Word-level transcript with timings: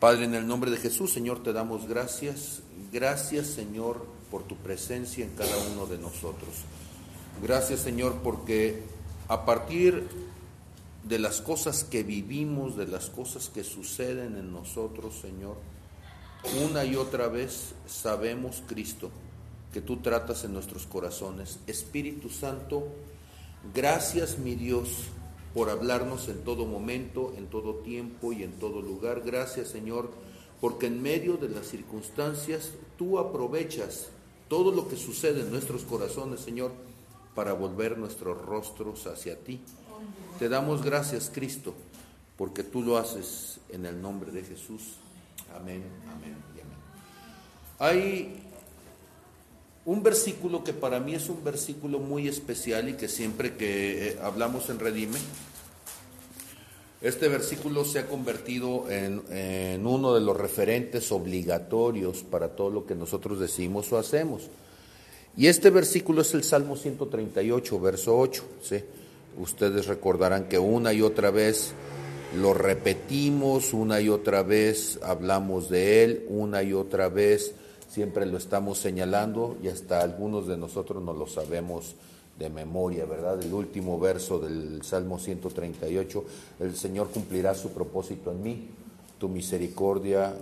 Padre, 0.00 0.26
en 0.26 0.34
el 0.36 0.46
nombre 0.46 0.70
de 0.70 0.76
Jesús, 0.76 1.12
Señor, 1.12 1.42
te 1.42 1.52
damos 1.52 1.88
gracias. 1.88 2.60
Gracias, 2.92 3.48
Señor, 3.48 4.06
por 4.30 4.44
tu 4.44 4.54
presencia 4.56 5.24
en 5.24 5.34
cada 5.34 5.56
uno 5.72 5.86
de 5.86 5.98
nosotros. 5.98 6.50
Gracias, 7.42 7.80
Señor, 7.80 8.20
porque 8.22 8.84
a 9.26 9.44
partir 9.44 10.06
de 11.02 11.18
las 11.18 11.40
cosas 11.40 11.82
que 11.82 12.04
vivimos, 12.04 12.76
de 12.76 12.86
las 12.86 13.10
cosas 13.10 13.48
que 13.48 13.64
suceden 13.64 14.36
en 14.36 14.52
nosotros, 14.52 15.14
Señor, 15.20 15.56
una 16.68 16.84
y 16.84 16.94
otra 16.94 17.26
vez 17.26 17.74
sabemos, 17.88 18.62
Cristo, 18.68 19.10
que 19.72 19.80
tú 19.80 19.96
tratas 19.96 20.44
en 20.44 20.52
nuestros 20.52 20.86
corazones. 20.86 21.58
Espíritu 21.66 22.30
Santo, 22.30 22.86
gracias, 23.74 24.38
mi 24.38 24.54
Dios, 24.54 24.90
por 25.58 25.70
hablarnos 25.70 26.28
en 26.28 26.44
todo 26.44 26.66
momento, 26.66 27.34
en 27.36 27.48
todo 27.48 27.74
tiempo 27.78 28.32
y 28.32 28.44
en 28.44 28.52
todo 28.60 28.80
lugar. 28.80 29.22
Gracias, 29.24 29.66
Señor, 29.66 30.08
porque 30.60 30.86
en 30.86 31.02
medio 31.02 31.36
de 31.36 31.48
las 31.48 31.66
circunstancias 31.66 32.70
tú 32.96 33.18
aprovechas 33.18 34.10
todo 34.46 34.70
lo 34.70 34.86
que 34.86 34.94
sucede 34.94 35.40
en 35.40 35.50
nuestros 35.50 35.82
corazones, 35.82 36.38
Señor, 36.38 36.70
para 37.34 37.54
volver 37.54 37.98
nuestros 37.98 38.40
rostros 38.40 39.08
hacia 39.08 39.36
ti. 39.36 39.60
Te 40.38 40.48
damos 40.48 40.84
gracias, 40.84 41.28
Cristo, 41.28 41.74
porque 42.36 42.62
tú 42.62 42.82
lo 42.82 42.96
haces 42.96 43.58
en 43.68 43.84
el 43.84 44.00
nombre 44.00 44.30
de 44.30 44.44
Jesús. 44.44 44.94
Amén, 45.56 45.82
amén 46.08 46.36
y 46.56 46.60
amén. 46.60 46.78
Hay 47.80 48.48
un 49.88 50.02
versículo 50.04 50.62
que 50.62 50.74
para 50.74 51.00
mí 51.00 51.14
es 51.14 51.28
un 51.28 51.42
versículo 51.42 51.98
muy 51.98 52.28
especial 52.28 52.90
y 52.90 52.92
que 52.92 53.08
siempre 53.08 53.56
que 53.56 54.10
eh, 54.10 54.18
hablamos 54.22 54.70
en 54.70 54.78
Redime, 54.78 55.18
este 57.00 57.28
versículo 57.28 57.84
se 57.84 58.00
ha 58.00 58.06
convertido 58.06 58.90
en, 58.90 59.22
en, 59.30 59.86
uno 59.86 60.14
de 60.14 60.20
los 60.20 60.36
referentes 60.36 61.12
obligatorios 61.12 62.24
para 62.24 62.48
todo 62.48 62.70
lo 62.70 62.86
que 62.86 62.94
nosotros 62.94 63.38
decimos 63.38 63.92
o 63.92 63.98
hacemos. 63.98 64.48
Y 65.36 65.46
este 65.46 65.70
versículo 65.70 66.22
es 66.22 66.34
el 66.34 66.42
Salmo 66.42 66.76
138, 66.76 67.80
verso 67.80 68.18
8. 68.18 68.44
¿sí? 68.62 68.82
Ustedes 69.38 69.86
recordarán 69.86 70.48
que 70.48 70.58
una 70.58 70.92
y 70.92 71.02
otra 71.02 71.30
vez 71.30 71.72
lo 72.36 72.52
repetimos, 72.52 73.72
una 73.72 74.00
y 74.00 74.08
otra 74.08 74.42
vez 74.42 74.98
hablamos 75.02 75.70
de 75.70 76.04
él, 76.04 76.26
una 76.28 76.62
y 76.62 76.72
otra 76.72 77.08
vez 77.08 77.54
siempre 77.88 78.26
lo 78.26 78.36
estamos 78.36 78.78
señalando 78.78 79.56
y 79.62 79.68
hasta 79.68 80.02
algunos 80.02 80.46
de 80.46 80.56
nosotros 80.56 81.02
no 81.02 81.12
lo 81.12 81.26
sabemos 81.26 81.94
de 82.38 82.48
memoria, 82.48 83.04
¿verdad? 83.04 83.42
El 83.42 83.52
último 83.52 83.98
verso 83.98 84.38
del 84.38 84.82
Salmo 84.82 85.18
138, 85.18 86.24
el 86.60 86.76
Señor 86.76 87.08
cumplirá 87.08 87.54
su 87.54 87.70
propósito 87.70 88.30
en 88.30 88.42
mí, 88.42 88.68
tu 89.18 89.28
misericordia, 89.28 90.34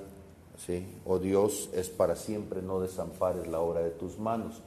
¿sí? 0.66 0.84
Oh 1.06 1.18
Dios, 1.18 1.70
es 1.74 1.88
para 1.88 2.14
siempre, 2.14 2.60
no 2.60 2.80
desampares 2.80 3.46
la 3.46 3.60
obra 3.60 3.82
de 3.82 3.90
tus 3.90 4.18
manos. 4.18 4.60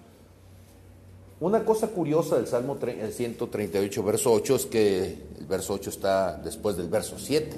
Una 1.39 1.63
cosa 1.63 1.87
curiosa 1.87 2.35
del 2.35 2.47
Salmo 2.47 2.77
138, 2.79 4.03
verso 4.03 4.33
8, 4.33 4.55
es 4.55 4.65
que 4.65 5.17
el 5.39 5.45
verso 5.47 5.73
8 5.73 5.89
está 5.89 6.37
después 6.37 6.75
del 6.75 6.89
verso 6.89 7.17
7, 7.17 7.55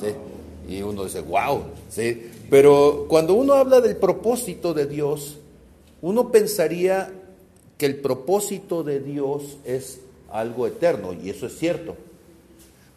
¿sí? 0.00 0.06
Y 0.72 0.82
uno 0.82 1.04
dice, 1.04 1.20
wow, 1.20 1.62
¿sí? 1.90 2.30
Pero 2.48 3.06
cuando 3.08 3.34
uno 3.34 3.54
habla 3.54 3.80
del 3.80 3.96
propósito 3.96 4.72
de 4.72 4.86
Dios, 4.86 5.38
uno 6.00 6.30
pensaría 6.30 7.12
que 7.78 7.86
el 7.86 7.96
propósito 7.96 8.82
de 8.82 9.00
Dios 9.00 9.56
es 9.64 10.00
algo 10.30 10.66
eterno, 10.66 11.12
y 11.14 11.30
eso 11.30 11.46
es 11.46 11.56
cierto. 11.56 11.96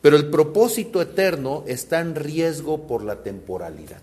Pero 0.01 0.17
el 0.17 0.29
propósito 0.29 1.01
eterno 1.01 1.63
está 1.67 2.01
en 2.01 2.15
riesgo 2.15 2.88
por 2.88 3.03
la 3.03 3.23
temporalidad. 3.23 4.01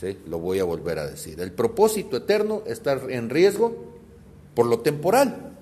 ¿Sí? 0.00 0.18
Lo 0.26 0.38
voy 0.38 0.58
a 0.58 0.64
volver 0.64 0.98
a 0.98 1.06
decir. 1.06 1.40
El 1.40 1.52
propósito 1.52 2.16
eterno 2.16 2.62
está 2.66 3.00
en 3.08 3.30
riesgo 3.30 3.90
por 4.54 4.66
lo 4.66 4.80
temporal. 4.80 5.52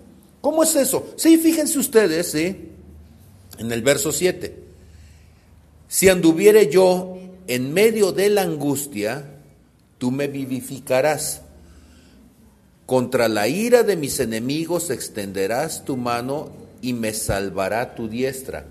¿Cómo 0.41 0.63
es 0.63 0.75
eso? 0.77 1.13
Sí, 1.17 1.37
fíjense 1.37 1.79
ustedes, 1.79 2.31
¿sí? 2.31 2.71
En 3.59 3.73
el 3.73 3.83
verso 3.83 4.13
7. 4.13 4.57
Si 5.89 6.09
anduviere 6.09 6.71
yo 6.71 7.19
en 7.47 7.75
medio 7.75 8.13
de 8.13 8.31
la 8.31 8.43
angustia, 8.43 9.41
tú 9.99 10.11
me 10.11 10.29
vivificarás. 10.29 11.43
Contra 12.89 13.29
la 13.29 13.49
ira 13.49 13.83
de 13.83 13.97
mis 13.97 14.19
enemigos 14.19 14.89
extenderás 14.89 15.85
tu 15.85 15.99
mano 15.99 16.49
y 16.81 16.95
me 16.95 17.13
salvará 17.13 17.95
tu 17.95 18.09
diestra. 18.09 18.65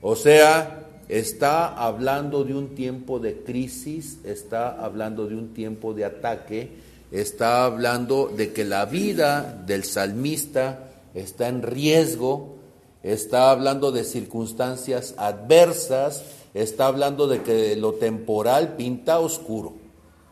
O 0.00 0.14
sea, 0.14 0.86
está 1.08 1.66
hablando 1.66 2.44
de 2.44 2.54
un 2.54 2.76
tiempo 2.76 3.18
de 3.18 3.42
crisis, 3.42 4.18
está 4.22 4.70
hablando 4.70 5.26
de 5.26 5.34
un 5.34 5.52
tiempo 5.52 5.94
de 5.94 6.04
ataque, 6.04 6.76
está 7.10 7.64
hablando 7.64 8.28
de 8.28 8.52
que 8.52 8.64
la 8.64 8.84
vida 8.84 9.64
del 9.66 9.82
salmista 9.82 10.84
está 11.12 11.48
en 11.48 11.62
riesgo, 11.62 12.54
está 13.02 13.50
hablando 13.50 13.90
de 13.90 14.04
circunstancias 14.04 15.16
adversas, 15.16 16.22
está 16.54 16.86
hablando 16.86 17.26
de 17.26 17.42
que 17.42 17.74
lo 17.74 17.94
temporal 17.94 18.76
pinta 18.76 19.18
oscuro. 19.18 19.74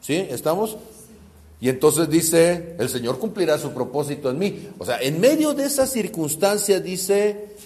¿Sí? 0.00 0.14
¿Estamos? 0.30 0.76
Y 1.64 1.70
entonces 1.70 2.10
dice, 2.10 2.76
el 2.78 2.90
Señor 2.90 3.18
cumplirá 3.18 3.56
su 3.56 3.72
propósito 3.72 4.28
en 4.28 4.38
mí. 4.38 4.68
O 4.78 4.84
sea, 4.84 5.00
en 5.00 5.18
medio 5.18 5.54
de 5.54 5.64
esa 5.64 5.86
circunstancia 5.86 6.78
dice, 6.78 7.56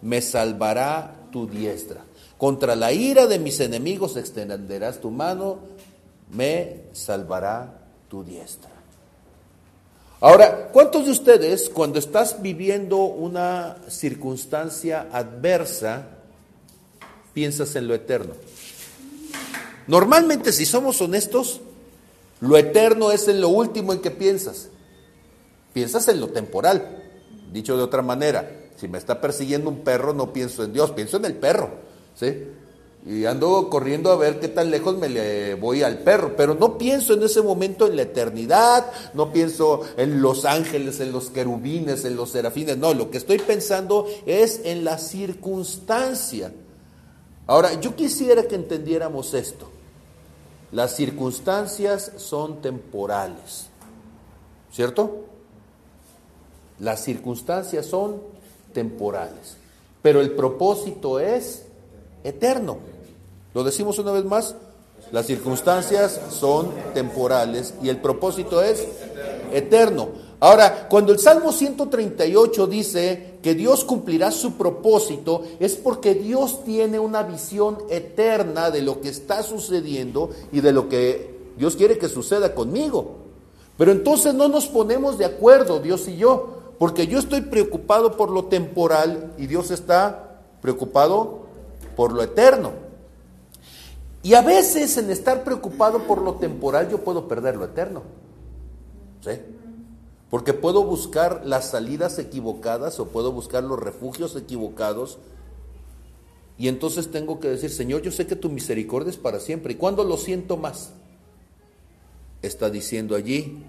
me 0.00 0.22
salvará 0.22 1.14
tu 1.30 1.46
diestra. 1.46 2.06
Contra 2.38 2.74
la 2.74 2.90
ira 2.90 3.26
de 3.26 3.38
mis 3.38 3.60
enemigos 3.60 4.16
extenderás 4.16 4.98
tu 4.98 5.10
mano, 5.10 5.58
me 6.30 6.84
salvará 6.92 7.82
tu 8.08 8.24
diestra. 8.24 8.70
Ahora, 10.18 10.70
¿cuántos 10.72 11.04
de 11.04 11.10
ustedes 11.10 11.68
cuando 11.68 11.98
estás 11.98 12.40
viviendo 12.40 12.96
una 12.96 13.76
circunstancia 13.90 15.08
adversa, 15.12 16.06
piensas 17.34 17.76
en 17.76 17.88
lo 17.88 17.94
eterno? 17.94 18.32
Normalmente, 19.86 20.50
si 20.50 20.64
somos 20.64 20.98
honestos, 21.02 21.60
lo 22.42 22.56
eterno 22.56 23.12
es 23.12 23.28
en 23.28 23.40
lo 23.40 23.50
último 23.50 23.92
en 23.92 24.00
que 24.00 24.10
piensas. 24.10 24.68
Piensas 25.72 26.08
en 26.08 26.20
lo 26.20 26.28
temporal. 26.28 27.00
Dicho 27.52 27.76
de 27.76 27.84
otra 27.84 28.02
manera, 28.02 28.50
si 28.76 28.88
me 28.88 28.98
está 28.98 29.20
persiguiendo 29.20 29.70
un 29.70 29.84
perro, 29.84 30.12
no 30.12 30.32
pienso 30.32 30.64
en 30.64 30.72
Dios, 30.72 30.90
pienso 30.90 31.18
en 31.18 31.24
el 31.26 31.34
perro. 31.34 31.70
¿sí? 32.16 32.48
Y 33.06 33.26
ando 33.26 33.70
corriendo 33.70 34.10
a 34.10 34.16
ver 34.16 34.40
qué 34.40 34.48
tan 34.48 34.72
lejos 34.72 34.98
me 34.98 35.08
le 35.08 35.54
voy 35.54 35.84
al 35.84 35.98
perro, 35.98 36.34
pero 36.36 36.56
no 36.56 36.78
pienso 36.78 37.14
en 37.14 37.22
ese 37.22 37.42
momento 37.42 37.86
en 37.86 37.94
la 37.94 38.02
eternidad, 38.02 38.90
no 39.14 39.32
pienso 39.32 39.82
en 39.96 40.20
los 40.20 40.44
ángeles, 40.44 40.98
en 40.98 41.12
los 41.12 41.30
querubines, 41.30 42.04
en 42.04 42.16
los 42.16 42.30
serafines, 42.30 42.76
no, 42.76 42.92
lo 42.92 43.08
que 43.08 43.18
estoy 43.18 43.38
pensando 43.38 44.08
es 44.26 44.62
en 44.64 44.82
la 44.82 44.98
circunstancia. 44.98 46.52
Ahora, 47.46 47.80
yo 47.80 47.94
quisiera 47.94 48.48
que 48.48 48.56
entendiéramos 48.56 49.32
esto. 49.34 49.71
Las 50.72 50.96
circunstancias 50.96 52.12
son 52.16 52.62
temporales, 52.62 53.66
¿cierto? 54.72 55.26
Las 56.78 57.04
circunstancias 57.04 57.84
son 57.84 58.22
temporales, 58.72 59.58
pero 60.00 60.22
el 60.22 60.32
propósito 60.32 61.20
es 61.20 61.66
eterno. 62.24 62.78
¿Lo 63.52 63.64
decimos 63.64 63.98
una 63.98 64.12
vez 64.12 64.24
más? 64.24 64.56
Las 65.10 65.26
circunstancias 65.26 66.18
son 66.30 66.72
temporales 66.94 67.74
y 67.82 67.90
el 67.90 67.98
propósito 67.98 68.62
es 68.62 68.86
eterno. 69.52 70.08
Ahora, 70.42 70.88
cuando 70.88 71.12
el 71.12 71.20
Salmo 71.20 71.52
138 71.52 72.66
dice 72.66 73.38
que 73.40 73.54
Dios 73.54 73.84
cumplirá 73.84 74.32
su 74.32 74.54
propósito, 74.54 75.44
es 75.60 75.76
porque 75.76 76.16
Dios 76.16 76.64
tiene 76.64 76.98
una 76.98 77.22
visión 77.22 77.78
eterna 77.88 78.72
de 78.72 78.82
lo 78.82 79.00
que 79.00 79.10
está 79.10 79.44
sucediendo 79.44 80.30
y 80.50 80.60
de 80.60 80.72
lo 80.72 80.88
que 80.88 81.52
Dios 81.56 81.76
quiere 81.76 81.96
que 81.96 82.08
suceda 82.08 82.56
conmigo. 82.56 83.18
Pero 83.78 83.92
entonces 83.92 84.34
no 84.34 84.48
nos 84.48 84.66
ponemos 84.66 85.16
de 85.16 85.26
acuerdo, 85.26 85.78
Dios 85.78 86.08
y 86.08 86.16
yo, 86.16 86.74
porque 86.76 87.06
yo 87.06 87.20
estoy 87.20 87.42
preocupado 87.42 88.16
por 88.16 88.28
lo 88.28 88.46
temporal 88.46 89.34
y 89.38 89.46
Dios 89.46 89.70
está 89.70 90.40
preocupado 90.60 91.42
por 91.94 92.10
lo 92.10 92.20
eterno. 92.20 92.72
Y 94.24 94.34
a 94.34 94.42
veces 94.42 94.98
en 94.98 95.08
estar 95.12 95.44
preocupado 95.44 96.00
por 96.00 96.20
lo 96.20 96.34
temporal 96.34 96.90
yo 96.90 96.98
puedo 96.98 97.28
perder 97.28 97.54
lo 97.54 97.66
eterno. 97.66 98.02
¿Sí? 99.20 99.38
Porque 100.32 100.54
puedo 100.54 100.82
buscar 100.84 101.42
las 101.44 101.72
salidas 101.72 102.18
equivocadas 102.18 102.98
o 102.98 103.08
puedo 103.08 103.32
buscar 103.32 103.62
los 103.64 103.78
refugios 103.78 104.34
equivocados. 104.34 105.18
Y 106.56 106.68
entonces 106.68 107.10
tengo 107.10 107.38
que 107.38 107.50
decir, 107.50 107.68
Señor, 107.68 108.00
yo 108.00 108.10
sé 108.10 108.26
que 108.26 108.34
tu 108.34 108.48
misericordia 108.48 109.10
es 109.10 109.18
para 109.18 109.40
siempre. 109.40 109.74
¿Y 109.74 109.76
cuándo 109.76 110.04
lo 110.04 110.16
siento 110.16 110.56
más? 110.56 110.94
Está 112.40 112.70
diciendo 112.70 113.14
allí, 113.14 113.62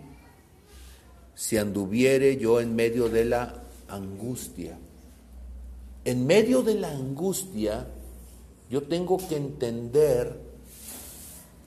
si 1.35 1.57
anduviere 1.57 2.37
yo 2.37 2.61
en 2.61 2.77
medio 2.77 3.09
de 3.09 3.25
la 3.25 3.61
angustia. 3.89 4.79
En 6.05 6.25
medio 6.25 6.61
de 6.63 6.75
la 6.75 6.91
angustia, 6.91 7.89
yo 8.69 8.83
tengo 8.83 9.17
que 9.17 9.35
entender 9.35 10.39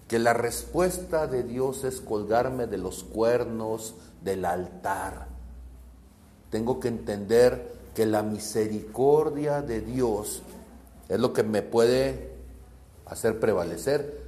que 0.08 0.18
la 0.18 0.32
respuesta 0.32 1.26
de 1.26 1.42
Dios 1.42 1.84
es 1.84 2.00
colgarme 2.00 2.66
de 2.66 2.78
los 2.78 3.04
cuernos 3.04 3.92
del 4.26 4.44
altar. 4.44 5.28
Tengo 6.50 6.78
que 6.78 6.88
entender 6.88 7.72
que 7.94 8.04
la 8.04 8.22
misericordia 8.22 9.62
de 9.62 9.80
Dios 9.80 10.42
es 11.08 11.18
lo 11.18 11.32
que 11.32 11.42
me 11.42 11.62
puede 11.62 12.32
hacer 13.06 13.40
prevalecer. 13.40 14.26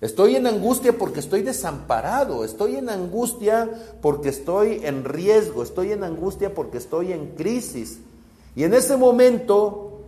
Estoy 0.00 0.36
en 0.36 0.46
angustia 0.46 0.98
porque 0.98 1.20
estoy 1.20 1.42
desamparado, 1.42 2.44
estoy 2.44 2.76
en 2.76 2.90
angustia 2.90 3.70
porque 4.02 4.30
estoy 4.30 4.80
en 4.84 5.04
riesgo, 5.04 5.62
estoy 5.62 5.92
en 5.92 6.02
angustia 6.02 6.52
porque 6.52 6.78
estoy 6.78 7.12
en 7.12 7.28
crisis. 7.36 8.00
Y 8.56 8.64
en 8.64 8.74
ese 8.74 8.96
momento 8.96 10.00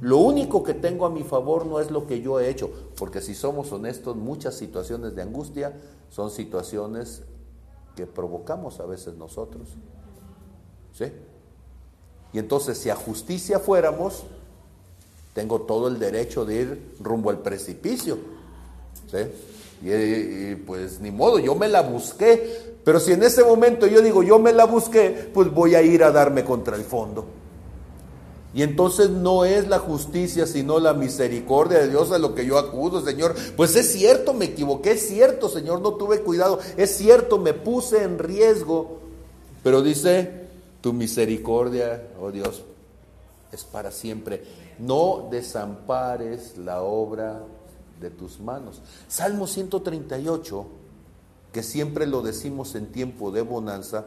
lo 0.00 0.18
único 0.18 0.62
que 0.62 0.74
tengo 0.74 1.06
a 1.06 1.10
mi 1.10 1.24
favor 1.24 1.66
no 1.66 1.80
es 1.80 1.90
lo 1.90 2.06
que 2.06 2.20
yo 2.20 2.38
he 2.38 2.48
hecho, 2.48 2.70
porque 2.96 3.20
si 3.20 3.34
somos 3.34 3.72
honestos, 3.72 4.16
muchas 4.16 4.54
situaciones 4.54 5.14
de 5.14 5.22
angustia 5.22 5.72
son 6.08 6.30
situaciones 6.30 7.22
que 7.98 8.06
provocamos 8.06 8.78
a 8.78 8.86
veces 8.86 9.16
nosotros. 9.16 9.70
¿Sí? 10.96 11.06
Y 12.32 12.38
entonces 12.38 12.78
si 12.78 12.90
a 12.90 12.94
justicia 12.94 13.58
fuéramos, 13.58 14.22
tengo 15.34 15.62
todo 15.62 15.88
el 15.88 15.98
derecho 15.98 16.44
de 16.44 16.54
ir 16.54 16.94
rumbo 17.00 17.30
al 17.30 17.40
precipicio. 17.40 18.18
¿Sí? 19.10 19.18
Y, 19.82 20.54
pues 20.64 21.00
ni 21.00 21.10
modo, 21.10 21.40
yo 21.40 21.56
me 21.56 21.66
la 21.66 21.82
busqué. 21.82 22.76
Pero 22.84 23.00
si 23.00 23.12
en 23.12 23.24
ese 23.24 23.42
momento 23.42 23.88
yo 23.88 24.00
digo, 24.00 24.22
yo 24.22 24.38
me 24.38 24.52
la 24.52 24.64
busqué, 24.66 25.28
pues 25.34 25.52
voy 25.52 25.74
a 25.74 25.82
ir 25.82 26.04
a 26.04 26.12
darme 26.12 26.44
contra 26.44 26.76
el 26.76 26.84
fondo. 26.84 27.24
Y 28.54 28.62
entonces 28.62 29.10
no 29.10 29.44
es 29.44 29.68
la 29.68 29.78
justicia, 29.78 30.46
sino 30.46 30.80
la 30.80 30.94
misericordia 30.94 31.80
de 31.80 31.90
Dios 31.90 32.12
a 32.12 32.18
lo 32.18 32.34
que 32.34 32.46
yo 32.46 32.58
acudo, 32.58 33.04
Señor. 33.04 33.34
Pues 33.56 33.76
es 33.76 33.92
cierto, 33.92 34.32
me 34.32 34.46
equivoqué, 34.46 34.92
es 34.92 35.06
cierto, 35.06 35.48
Señor, 35.48 35.82
no 35.82 35.94
tuve 35.94 36.22
cuidado, 36.22 36.58
es 36.76 36.96
cierto, 36.96 37.38
me 37.38 37.52
puse 37.52 38.02
en 38.02 38.18
riesgo. 38.18 39.00
Pero 39.62 39.82
dice, 39.82 40.46
tu 40.80 40.94
misericordia, 40.94 42.08
oh 42.20 42.30
Dios, 42.30 42.62
es 43.52 43.64
para 43.64 43.90
siempre. 43.90 44.42
No 44.78 45.28
desampares 45.30 46.56
la 46.56 46.80
obra 46.80 47.42
de 48.00 48.10
tus 48.10 48.40
manos. 48.40 48.80
Salmo 49.08 49.46
138, 49.46 50.66
que 51.52 51.62
siempre 51.62 52.06
lo 52.06 52.22
decimos 52.22 52.74
en 52.76 52.86
tiempo 52.86 53.30
de 53.30 53.42
bonanza, 53.42 54.06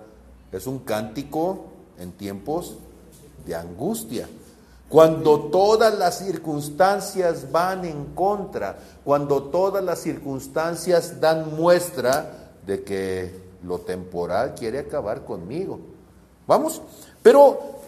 es 0.52 0.66
un 0.66 0.80
cántico 0.80 1.66
en 2.00 2.12
tiempos 2.12 2.78
de 3.46 3.56
angustia. 3.56 4.28
Cuando 4.90 5.44
todas 5.44 5.98
las 5.98 6.18
circunstancias 6.18 7.52
van 7.52 7.86
en 7.86 8.14
contra, 8.14 8.78
cuando 9.04 9.44
todas 9.44 9.84
las 9.84 10.00
circunstancias 10.00 11.22
dan 11.22 11.56
muestra 11.56 12.52
de 12.66 12.84
que 12.84 13.34
lo 13.64 13.80
temporal 13.80 14.54
quiere 14.56 14.80
acabar 14.80 15.24
conmigo. 15.24 15.80
Vamos, 16.46 16.82
pero 17.22 17.82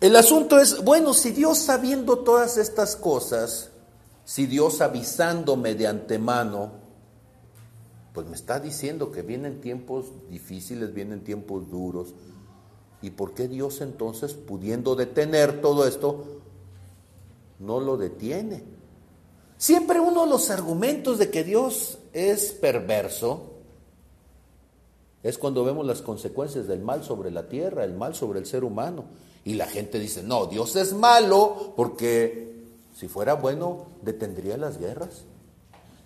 el 0.00 0.14
asunto 0.16 0.58
es, 0.58 0.84
bueno, 0.84 1.14
si 1.14 1.30
Dios 1.30 1.58
sabiendo 1.58 2.18
todas 2.18 2.58
estas 2.58 2.94
cosas, 2.94 3.70
si 4.24 4.46
Dios 4.46 4.80
avisándome 4.80 5.74
de 5.74 5.86
antemano, 5.86 6.72
pues 8.12 8.26
me 8.26 8.34
está 8.34 8.60
diciendo 8.60 9.10
que 9.10 9.22
vienen 9.22 9.60
tiempos 9.60 10.06
difíciles, 10.28 10.92
vienen 10.92 11.24
tiempos 11.24 11.70
duros, 11.70 12.14
¿Y 13.00 13.10
por 13.10 13.34
qué 13.34 13.48
Dios 13.48 13.80
entonces, 13.80 14.34
pudiendo 14.34 14.96
detener 14.96 15.60
todo 15.60 15.86
esto, 15.86 16.24
no 17.58 17.80
lo 17.80 17.96
detiene? 17.96 18.64
Siempre 19.56 20.00
uno 20.00 20.24
de 20.24 20.30
los 20.30 20.50
argumentos 20.50 21.18
de 21.18 21.30
que 21.30 21.44
Dios 21.44 21.98
es 22.12 22.52
perverso 22.52 23.54
es 25.22 25.36
cuando 25.36 25.64
vemos 25.64 25.84
las 25.84 26.00
consecuencias 26.00 26.68
del 26.68 26.80
mal 26.80 27.02
sobre 27.02 27.30
la 27.30 27.48
tierra, 27.48 27.84
el 27.84 27.94
mal 27.94 28.14
sobre 28.14 28.38
el 28.38 28.46
ser 28.46 28.64
humano. 28.64 29.04
Y 29.44 29.54
la 29.54 29.66
gente 29.66 29.98
dice, 29.98 30.22
no, 30.22 30.46
Dios 30.46 30.76
es 30.76 30.92
malo 30.92 31.72
porque 31.76 32.62
si 32.94 33.08
fuera 33.08 33.34
bueno, 33.34 33.86
detendría 34.02 34.56
las 34.56 34.78
guerras. 34.78 35.24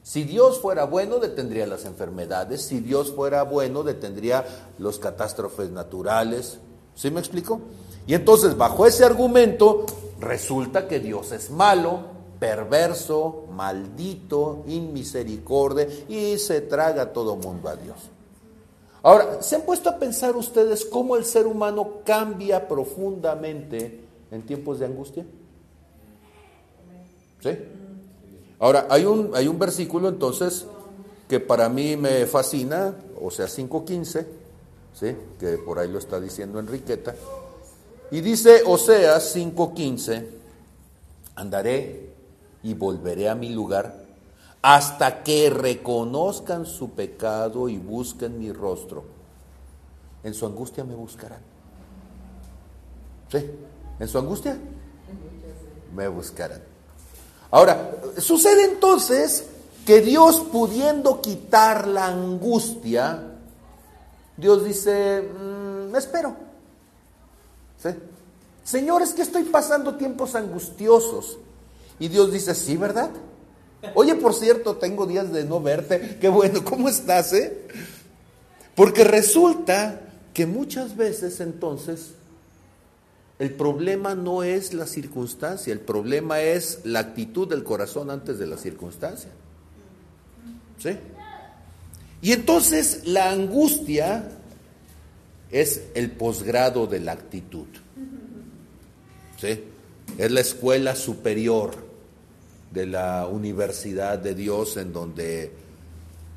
Si 0.03 0.25
Dios 0.25 0.61
fuera 0.61 0.85
bueno, 0.85 1.19
detendría 1.19 1.67
las 1.67 1.85
enfermedades. 1.85 2.63
Si 2.63 2.81
Dios 2.81 3.13
fuera 3.13 3.45
bueno, 3.45 3.83
detendría 3.83 4.45
los 4.79 4.99
catástrofes 4.99 5.71
naturales. 5.71 6.59
¿Sí 6.95 7.11
me 7.11 7.21
explico? 7.21 7.61
Y 8.07 8.15
entonces, 8.15 8.57
bajo 8.57 8.87
ese 8.87 9.05
argumento, 9.05 9.87
resulta 10.21 10.89
que 10.89 11.01
Dios 11.01 11.33
es 11.33 11.51
malo, 11.51 12.01
perverso, 12.39 13.47
maldito, 13.53 14.65
inmisericordia 14.67 15.87
y 16.09 16.39
se 16.39 16.61
traga 16.63 17.03
a 17.03 17.13
todo 17.13 17.37
mundo 17.37 17.69
a 17.69 17.77
Dios. 17.77 17.97
Ahora, 19.05 19.43
¿se 19.43 19.57
han 19.57 19.63
puesto 19.63 19.89
a 19.91 19.99
pensar 19.99 20.37
ustedes 20.37 20.85
cómo 20.85 21.17
el 21.17 21.25
ser 21.25 21.47
humano 21.47 21.99
cambia 22.05 22.69
profundamente 22.69 24.01
en 24.31 24.43
tiempos 24.43 24.79
de 24.79 24.87
angustia? 24.87 25.27
¿Sí? 27.41 27.51
Ahora, 28.59 28.87
hay 28.91 29.05
un, 29.05 29.33
hay 29.35 29.49
un 29.49 29.59
versículo 29.59 30.09
entonces 30.09 30.67
que 31.29 31.41
para 31.41 31.69
mí 31.69 31.97
me 31.97 32.27
fascina, 32.27 32.95
o 33.21 33.31
sea, 33.31 33.47
5.15 33.47 34.42
¿sí? 34.95 35.17
que 35.39 35.59
por 35.59 35.79
ahí 35.79 35.89
lo 35.89 35.99
está 35.99 36.21
diciendo 36.21 36.59
Enriqueta. 36.59 37.15
Y 38.11 38.21
dice 38.21 38.63
Oseas 38.67 39.35
5:15, 39.35 40.27
andaré 41.37 42.11
y 42.63 42.75
volveré 42.75 43.29
a 43.29 43.35
mi 43.35 43.51
lugar 43.51 44.03
hasta 44.63 45.25
que 45.25 45.51
reconozcan 45.51 46.67
su 46.67 46.91
pecado 46.91 47.69
y 47.69 47.79
busquen 47.79 48.39
mi 48.39 48.53
rostro. 48.53 49.05
En 50.23 50.35
su 50.35 50.47
angustia 50.47 50.85
me 50.85 50.95
buscarán. 50.95 51.41
¿Sí? 53.31 53.51
En 53.99 54.09
su 54.09 54.19
angustia 54.19 54.57
me 55.95 56.07
buscarán. 56.07 56.63
Ahora, 57.51 57.91
sucede 58.19 58.65
entonces 58.65 59.47
que 59.85 60.01
Dios 60.01 60.41
pudiendo 60.53 61.21
quitar 61.21 61.89
la 61.89 62.07
angustia, 62.07 63.32
Dios 64.37 64.65
dice, 64.65 65.23
mm, 65.23 65.91
me 65.91 65.99
espero. 65.99 66.37
¿Sí? 67.83 67.91
Señor, 68.65 69.03
es 69.03 69.13
que 69.13 69.23
estoy 69.23 69.45
pasando 69.45 69.97
tiempos 69.97 70.35
angustiosos. 70.35 71.39
Y 71.99 72.09
Dios 72.09 72.33
dice, 72.33 72.55
sí, 72.55 72.77
¿verdad? 72.77 73.11
Oye, 73.95 74.15
por 74.15 74.35
cierto, 74.35 74.77
tengo 74.77 75.07
días 75.07 75.33
de 75.33 75.45
no 75.45 75.61
verte. 75.61 76.19
Qué 76.21 76.29
bueno, 76.29 76.65
¿cómo 76.65 76.89
estás? 76.89 77.33
Eh? 77.33 77.67
Porque 78.75 79.05
resulta 79.05 80.01
que 80.33 80.47
muchas 80.47 80.97
veces 80.97 81.41
entonces 81.41 82.13
el 83.39 83.55
problema 83.55 84.15
no 84.15 84.45
es 84.45 84.73
la 84.73 84.87
circunstancia, 84.87 85.73
el 85.73 85.81
problema 85.81 86.41
es 86.41 86.81
la 86.85 87.01
actitud 87.01 87.49
del 87.49 87.65
corazón 87.65 88.11
antes 88.11 88.39
de 88.39 88.47
la 88.47 88.57
circunstancia. 88.57 89.31
¿Sí? 90.79 90.97
Y 92.23 92.33
entonces 92.33 93.03
la 93.05 93.33
angustia 93.33 94.31
es 95.51 95.83
el 95.95 96.13
posgrado 96.13 96.87
de 96.87 97.01
la 97.01 97.13
actitud. 97.13 97.67
¿Sí? 99.39 99.65
Es 100.17 100.31
la 100.31 100.41
escuela 100.41 100.95
superior 100.95 101.75
de 102.71 102.87
la 102.87 103.27
universidad 103.27 104.19
de 104.19 104.37
Dios 104.37 104.77
en 104.77 104.93
donde 104.93 105.53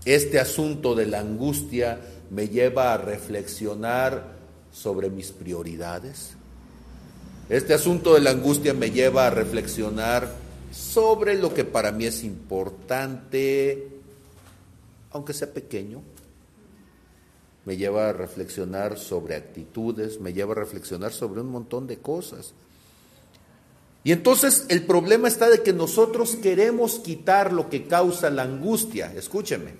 este 0.05 0.39
asunto 0.39 0.95
de 0.95 1.05
la 1.05 1.19
angustia 1.19 1.99
me 2.31 2.49
lleva 2.49 2.93
a 2.93 2.97
reflexionar 2.97 4.35
sobre 4.71 5.11
mis 5.11 5.31
prioridades. 5.31 6.31
Este 7.47 7.75
asunto 7.75 8.15
de 8.15 8.21
la 8.21 8.31
angustia 8.31 8.73
me 8.73 8.89
lleva 8.89 9.27
a 9.27 9.29
reflexionar 9.29 10.33
sobre 10.71 11.35
lo 11.35 11.53
que 11.53 11.63
para 11.63 11.91
mí 11.91 12.05
es 12.05 12.23
importante, 12.23 13.94
aunque 15.15 15.33
sea 15.33 15.53
pequeño, 15.53 16.01
me 17.63 17.77
lleva 17.77 18.09
a 18.09 18.13
reflexionar 18.13 18.97
sobre 18.97 19.37
actitudes, 19.37 20.19
me 20.19 20.33
lleva 20.33 20.51
a 20.51 20.55
reflexionar 20.55 21.13
sobre 21.13 21.39
un 21.39 21.47
montón 21.47 21.87
de 21.87 21.99
cosas. 21.99 22.53
Y 24.03 24.11
entonces 24.11 24.65
el 24.67 24.85
problema 24.85 25.29
está 25.29 25.49
de 25.49 25.63
que 25.63 25.71
nosotros 25.71 26.35
queremos 26.35 26.99
quitar 26.99 27.53
lo 27.53 27.69
que 27.69 27.87
causa 27.87 28.29
la 28.29 28.43
angustia. 28.43 29.13
Escúcheme, 29.15 29.75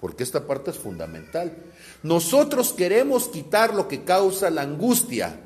porque 0.00 0.24
esta 0.24 0.44
parte 0.48 0.72
es 0.72 0.76
fundamental. 0.76 1.56
Nosotros 2.02 2.72
queremos 2.72 3.28
quitar 3.28 3.74
lo 3.74 3.86
que 3.86 4.02
causa 4.02 4.50
la 4.50 4.62
angustia. 4.62 5.38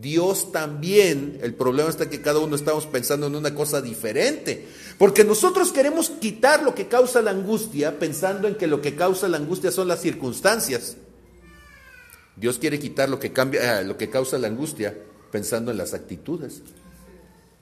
Dios 0.00 0.52
también, 0.52 1.38
el 1.42 1.54
problema 1.54 1.88
está 1.88 2.10
que 2.10 2.20
cada 2.20 2.40
uno 2.40 2.56
estamos 2.56 2.86
pensando 2.86 3.26
en 3.26 3.34
una 3.34 3.54
cosa 3.54 3.80
diferente, 3.80 4.66
porque 4.98 5.24
nosotros 5.24 5.72
queremos 5.72 6.10
quitar 6.10 6.62
lo 6.62 6.74
que 6.74 6.88
causa 6.88 7.22
la 7.22 7.30
angustia 7.30 7.98
pensando 7.98 8.48
en 8.48 8.56
que 8.56 8.66
lo 8.66 8.82
que 8.82 8.94
causa 8.94 9.28
la 9.28 9.38
angustia 9.38 9.70
son 9.70 9.88
las 9.88 10.00
circunstancias. 10.00 10.96
Dios 12.36 12.58
quiere 12.58 12.78
quitar 12.78 13.08
lo 13.08 13.18
que, 13.18 13.32
cambia, 13.32 13.80
eh, 13.80 13.84
lo 13.84 13.96
que 13.96 14.10
causa 14.10 14.38
la 14.38 14.48
angustia 14.48 14.96
pensando 15.32 15.70
en 15.70 15.78
las 15.78 15.94
actitudes. 15.94 16.62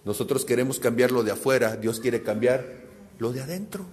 Nosotros 0.04 0.44
queremos 0.44 0.80
cambiar 0.80 1.12
lo 1.12 1.22
de 1.22 1.30
afuera, 1.30 1.76
Dios 1.76 2.00
quiere 2.00 2.22
cambiar 2.22 2.84
lo 3.18 3.32
de 3.32 3.42
adentro. 3.42 3.86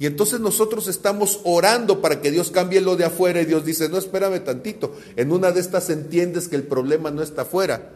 Y 0.00 0.06
entonces 0.06 0.38
nosotros 0.38 0.86
estamos 0.86 1.40
orando 1.44 2.00
para 2.00 2.20
que 2.20 2.30
Dios 2.30 2.50
cambie 2.50 2.80
lo 2.80 2.96
de 2.96 3.04
afuera 3.04 3.40
y 3.40 3.46
Dios 3.46 3.64
dice, 3.64 3.88
no, 3.88 3.98
espérame 3.98 4.44
tantito. 4.44 4.94
En 5.16 5.32
una 5.32 5.50
de 5.50 5.60
estas 5.60 5.90
entiendes 5.90 6.46
que 6.46 6.56
el 6.56 6.62
problema 6.62 7.10
no 7.10 7.22
está 7.22 7.42
afuera, 7.42 7.90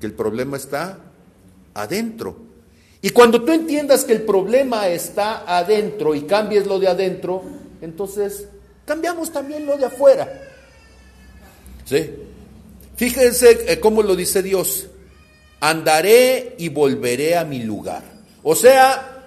que 0.00 0.06
el 0.06 0.12
problema 0.12 0.58
está 0.58 0.98
adentro. 1.72 2.36
Y 3.00 3.10
cuando 3.10 3.42
tú 3.42 3.52
entiendas 3.52 4.04
que 4.04 4.12
el 4.12 4.22
problema 4.22 4.88
está 4.88 5.58
adentro 5.58 6.14
y 6.14 6.22
cambies 6.22 6.66
lo 6.66 6.78
de 6.78 6.88
adentro, 6.88 7.42
entonces 7.80 8.46
cambiamos 8.84 9.32
también 9.32 9.64
lo 9.64 9.78
de 9.78 9.86
afuera. 9.86 10.28
¿Sí? 11.86 12.10
Fíjense 12.96 13.72
eh, 13.72 13.80
cómo 13.80 14.02
lo 14.02 14.14
dice 14.14 14.42
Dios. 14.42 14.88
Andaré 15.60 16.54
y 16.58 16.68
volveré 16.68 17.38
a 17.38 17.46
mi 17.46 17.62
lugar. 17.62 18.02
O 18.42 18.54
sea, 18.54 19.19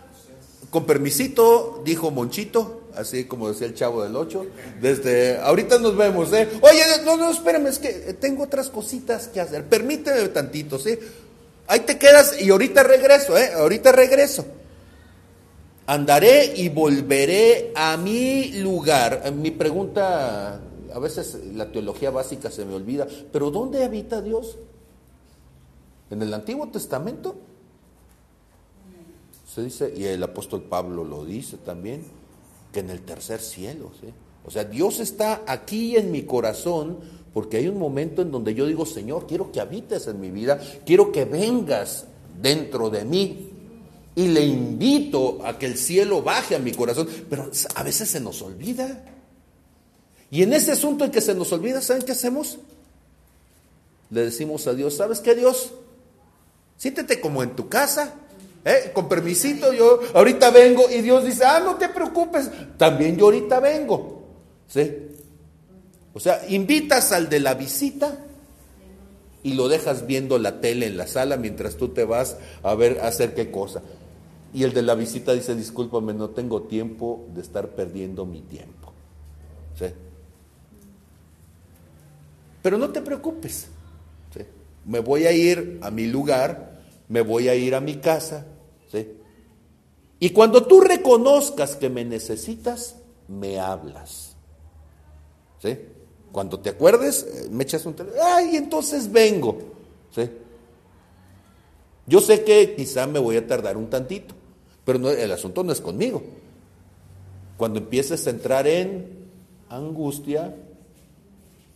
con 0.74 0.86
permisito, 0.86 1.84
dijo 1.86 2.10
Monchito, 2.10 2.82
así 2.96 3.26
como 3.26 3.48
decía 3.48 3.68
el 3.68 3.76
chavo 3.76 4.02
del 4.02 4.16
8, 4.16 4.44
desde 4.82 5.38
ahorita 5.38 5.78
nos 5.78 5.96
vemos, 5.96 6.34
¿eh? 6.34 6.50
Oye, 6.62 6.82
no, 7.06 7.16
no, 7.16 7.30
espérame, 7.30 7.68
es 7.68 7.78
que 7.78 7.92
tengo 8.20 8.46
otras 8.46 8.72
cositas 8.72 9.28
que 9.28 9.40
hacer, 9.40 9.66
permíteme 9.66 10.28
tantito, 10.30 10.80
¿sí? 10.80 10.98
Ahí 11.68 11.82
te 11.82 12.00
quedas 12.00 12.42
y 12.42 12.50
ahorita 12.50 12.82
regreso, 12.82 13.38
¿eh? 13.38 13.52
Ahorita 13.54 13.92
regreso. 13.92 14.48
Andaré 15.86 16.54
y 16.56 16.70
volveré 16.70 17.72
a 17.76 17.96
mi 17.96 18.54
lugar. 18.54 19.32
Mi 19.32 19.52
pregunta, 19.52 20.60
a 20.92 21.00
veces 21.00 21.38
la 21.54 21.72
teología 21.72 22.10
básica 22.10 22.50
se 22.50 22.66
me 22.66 22.74
olvida, 22.74 23.08
pero 23.32 23.52
¿dónde 23.52 23.84
habita 23.84 24.24
Dios? 24.24 24.58
¿En 26.10 26.24
el 26.24 26.34
Antiguo 26.34 26.68
Testamento? 26.70 27.36
Se 29.54 29.64
dice, 29.64 29.94
y 29.96 30.06
el 30.06 30.24
apóstol 30.24 30.64
Pablo 30.64 31.04
lo 31.04 31.26
dice 31.26 31.58
también, 31.58 32.04
que 32.72 32.80
en 32.80 32.90
el 32.90 33.02
tercer 33.02 33.40
cielo, 33.40 33.92
¿sí? 34.02 34.08
O 34.46 34.52
sea, 34.52 34.64
Dios 34.64 35.00
está 35.00 35.44
aquí 35.46 35.96
en 35.96 36.12
mi 36.12 36.24
corazón 36.24 36.98
porque 37.34 37.58
hay 37.58 37.68
un 37.68 37.78
momento 37.78 38.22
en 38.22 38.32
donde 38.32 38.54
yo 38.54 38.66
digo, 38.66 38.86
Señor, 38.86 39.26
quiero 39.28 39.52
que 39.52 39.60
habites 39.60 40.08
en 40.08 40.20
mi 40.20 40.32
vida, 40.32 40.60
quiero 40.86 41.12
que 41.12 41.26
vengas 41.26 42.06
dentro 42.42 42.90
de 42.90 43.06
mí. 43.06 43.50
Y 44.16 44.28
le 44.28 44.46
invito 44.46 45.40
a 45.44 45.58
que 45.58 45.66
el 45.66 45.78
cielo 45.78 46.22
baje 46.22 46.56
a 46.56 46.60
mi 46.60 46.72
corazón, 46.72 47.08
pero 47.30 47.50
a 47.76 47.84
veces 47.84 48.10
se 48.10 48.20
nos 48.20 48.42
olvida. 48.44 49.04
Y 50.30 50.44
en 50.44 50.54
ese 50.54 50.72
asunto 50.72 51.06
en 51.06 51.12
que 51.12 51.22
se 51.22 51.34
nos 51.34 51.52
olvida, 51.52 51.82
¿saben 51.82 52.04
qué 52.04 52.12
hacemos? 52.12 52.60
Le 54.12 54.26
decimos 54.26 54.68
a 54.68 54.74
Dios, 54.76 54.96
¿sabes 54.96 55.20
qué 55.20 55.34
Dios? 55.34 55.72
Siéntete 56.78 57.20
como 57.20 57.42
en 57.42 57.56
tu 57.56 57.70
casa, 57.70 58.14
¿eh? 58.66 58.92
con 58.94 59.08
permisito, 59.08 59.74
yo 59.74 60.00
ahorita 60.14 60.52
vengo 60.52 60.90
y 60.90 61.02
Dios 61.02 61.24
dice, 61.26 61.46
ah, 61.46 61.60
no 61.60 61.76
te 61.76 61.90
preocupes, 61.90 62.50
también 62.78 63.18
yo 63.18 63.26
ahorita 63.26 63.60
vengo. 63.60 64.24
¿Sí? 64.68 64.92
O 66.14 66.20
sea, 66.20 66.42
invitas 66.50 67.12
al 67.12 67.30
de 67.30 67.40
la 67.40 67.56
visita 67.56 68.18
y 69.42 69.54
lo 69.54 69.68
dejas 69.68 70.06
viendo 70.06 70.38
la 70.38 70.62
tele 70.62 70.88
en 70.88 70.98
la 70.98 71.08
sala 71.08 71.38
mientras 71.38 71.76
tú 71.76 71.90
te 71.90 72.06
vas 72.06 72.38
a 72.62 72.76
ver 72.76 73.00
a 73.00 73.08
hacer 73.08 73.34
qué 73.34 73.52
cosa. 73.52 73.82
Y 74.54 74.64
el 74.64 74.74
de 74.74 74.84
la 74.84 74.94
visita 74.94 75.34
dice, 75.34 75.56
discúlpame, 75.56 76.14
no 76.14 76.30
tengo 76.30 76.64
tiempo 76.64 77.26
de 77.34 77.42
estar 77.42 77.70
perdiendo 77.70 78.26
mi 78.26 78.42
tiempo. 78.42 78.94
¿Sí? 79.78 79.88
Pero 82.62 82.78
no 82.78 82.90
te 82.90 83.02
preocupes. 83.02 83.68
Me 84.86 85.00
voy 85.00 85.26
a 85.26 85.32
ir 85.32 85.80
a 85.82 85.92
mi 85.92 86.08
lugar, 86.08 86.82
me 87.08 87.22
voy 87.22 87.48
a 87.48 87.56
ir 87.56 87.74
a 87.74 87.80
mi 87.80 87.96
casa. 87.96 88.46
Y 90.24 90.30
cuando 90.30 90.64
tú 90.64 90.80
reconozcas 90.80 91.76
que 91.76 91.90
me 91.90 92.06
necesitas, 92.06 92.96
me 93.28 93.60
hablas. 93.60 94.38
¿Sí? 95.62 95.78
Cuando 96.32 96.62
te 96.62 96.70
acuerdes, 96.70 97.24
eh, 97.24 97.50
me 97.52 97.66
echas 97.66 97.86
un 97.86 97.94
teléfono, 97.94 98.24
ay, 98.24 98.56
entonces 98.56 99.12
vengo. 99.12 99.58
¿Sí? 100.16 100.30
Yo 102.08 102.22
sé 102.22 102.46
que 102.46 102.74
quizá 102.74 103.06
me 103.06 103.20
voy 103.20 103.36
a 103.36 103.46
tardar 103.46 103.76
un 103.76 103.90
tantito, 103.90 104.34
pero 104.86 105.12
el 105.12 105.30
asunto 105.30 105.62
no 105.62 105.74
es 105.74 105.82
conmigo. 105.82 106.24
Cuando 107.58 107.80
empieces 107.80 108.26
a 108.26 108.30
entrar 108.30 108.66
en 108.66 109.28
angustia, 109.68 110.56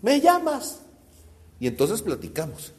me 0.02 0.22
llamas 0.22 0.84
y 1.60 1.68
entonces 1.68 2.02
platicamos. 2.02 2.72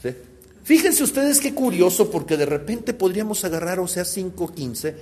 ¿Sí? 0.00 0.14
Fíjense 0.64 1.02
ustedes 1.02 1.40
qué 1.40 1.54
curioso, 1.54 2.10
porque 2.10 2.36
de 2.36 2.46
repente 2.46 2.94
podríamos 2.94 3.44
agarrar, 3.44 3.80
o 3.80 3.88
sea, 3.88 4.04
5.15 4.04 4.94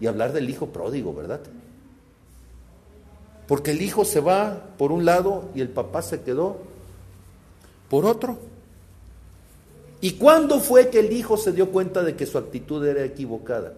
y 0.00 0.06
hablar 0.06 0.32
del 0.32 0.48
hijo 0.48 0.68
pródigo, 0.68 1.14
¿verdad? 1.14 1.40
Porque 3.46 3.72
el 3.72 3.82
hijo 3.82 4.04
se 4.04 4.20
va 4.20 4.70
por 4.78 4.92
un 4.92 5.04
lado 5.04 5.50
y 5.54 5.60
el 5.60 5.68
papá 5.68 6.02
se 6.02 6.22
quedó 6.22 6.60
por 7.88 8.06
otro. 8.06 8.38
¿Y 10.00 10.12
cuándo 10.12 10.58
fue 10.60 10.88
que 10.88 11.00
el 11.00 11.12
hijo 11.12 11.36
se 11.36 11.52
dio 11.52 11.70
cuenta 11.70 12.02
de 12.02 12.16
que 12.16 12.26
su 12.26 12.38
actitud 12.38 12.84
era 12.84 13.04
equivocada? 13.04 13.74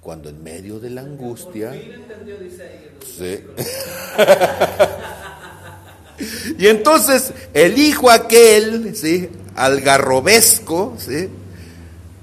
Cuando 0.00 0.28
en 0.28 0.42
medio 0.42 0.80
de 0.80 0.90
la 0.90 1.02
angustia... 1.02 1.72
Sí. 3.04 3.40
y 6.58 6.66
entonces 6.66 7.32
el 7.52 7.78
hijo 7.78 8.10
aquel, 8.10 8.96
¿sí? 8.96 9.28
Algarrobesco, 9.56 10.96
¿sí? 10.98 11.28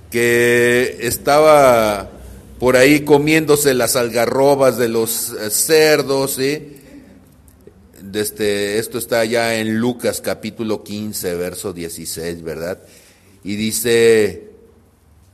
que 0.10 1.00
estaba 1.02 2.12
por 2.60 2.78
ahí 2.78 3.02
comiéndose 3.02 3.74
las 3.74 3.96
algarrobas 3.96 4.78
de 4.78 4.88
los 4.88 5.32
eh, 5.32 5.50
cerdos, 5.50 6.36
¿sí? 6.36 6.78
Este, 8.14 8.78
esto 8.78 9.00
está 9.00 9.26
ya 9.26 9.56
en 9.56 9.80
Lucas 9.80 10.22
capítulo 10.22 10.84
15, 10.84 11.36
verso 11.36 11.74
16, 11.74 12.44
¿verdad? 12.44 12.80
Y 13.44 13.56
dice, 13.56 14.52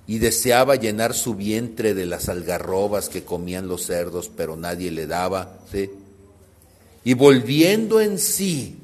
y 0.07 0.19
deseaba 0.19 0.75
llenar 0.75 1.13
su 1.13 1.35
vientre 1.35 1.93
de 1.93 2.05
las 2.05 2.29
algarrobas 2.29 3.09
que 3.09 3.23
comían 3.23 3.67
los 3.67 3.85
cerdos, 3.85 4.31
pero 4.35 4.55
nadie 4.55 4.89
le 4.91 5.05
daba, 5.05 5.59
¿sí? 5.71 5.91
Y 7.03 7.13
volviendo 7.15 7.99
en 7.99 8.17
sí, 8.17 8.78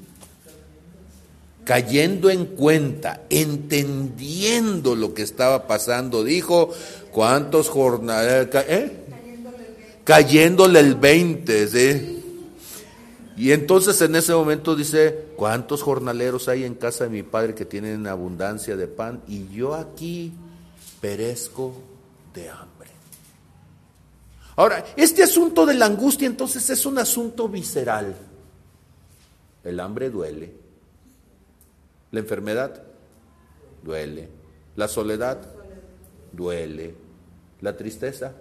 cayendo 1.66 2.30
en 2.30 2.46
cuenta, 2.46 3.24
entendiendo 3.30 4.96
lo 4.96 5.14
que 5.14 5.24
estaba 5.24 5.68
pasando, 5.68 6.24
dijo, 6.24 6.70
¿cuántos 7.12 7.70
jornales? 7.70 8.48
Eh? 8.54 8.92
Cayéndole 10.04 10.80
el 10.80 10.94
20, 10.94 11.68
¿sí? 11.68 12.24
Y 13.36 13.52
entonces 13.52 14.00
en 14.02 14.16
ese 14.16 14.34
momento 14.34 14.76
dice, 14.76 15.26
¿cuántos 15.36 15.82
jornaleros 15.82 16.48
hay 16.48 16.64
en 16.64 16.76
casa 16.76 17.06
de 17.06 17.10
mi 17.10 17.24
padre 17.24 17.56
que 17.56 17.66
tienen 17.66 18.06
abundancia 18.08 18.78
de 18.78 18.88
pan? 18.88 19.22
Y 19.28 19.48
yo 19.50 19.74
aquí 19.74 20.32
perezco 21.02 21.74
de 22.34 22.48
hambre. 22.48 22.90
Ahora, 24.56 24.86
este 24.96 25.24
asunto 25.24 25.66
de 25.66 25.74
la 25.74 25.88
angustia 25.88 26.28
entonces 26.28 26.70
es 26.70 26.86
un 26.86 27.00
asunto 27.00 27.50
visceral. 27.50 28.16
El 29.64 29.80
hambre 29.80 30.12
duele 30.12 30.65
la 32.12 32.20
enfermedad 32.20 32.84
duele. 33.84 34.30
La 34.76 34.88
soledad 34.88 35.40
duele. 36.32 36.96
La 37.62 37.76
tristeza 37.76 38.34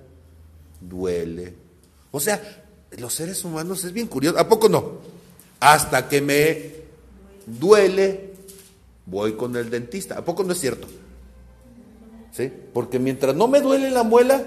duele. 0.81 1.55
O 2.11 2.21
sea, 2.21 2.41
los 2.99 3.13
seres 3.13 3.45
humanos 3.45 3.85
es 3.85 3.93
bien 3.93 4.07
curioso. 4.07 4.39
¿A 4.39 4.49
poco 4.49 4.69
no? 4.69 4.99
Hasta 5.61 6.09
que 6.09 6.21
me 6.21 6.73
duele, 7.47 8.35
voy 9.07 9.35
con 9.35 9.57
el 9.57 9.71
dentista. 9.71 10.19
¿A 10.19 10.25
poco 10.25 10.45
no 10.45 10.53
es 10.53 10.61
cierto? 10.61 10.87
¿Sí? 12.33 12.53
Porque 12.73 12.99
mientras 12.99 13.35
no 13.35 13.49
me 13.49 13.61
duele 13.61 13.91
la 13.91 14.03
muela, 14.03 14.45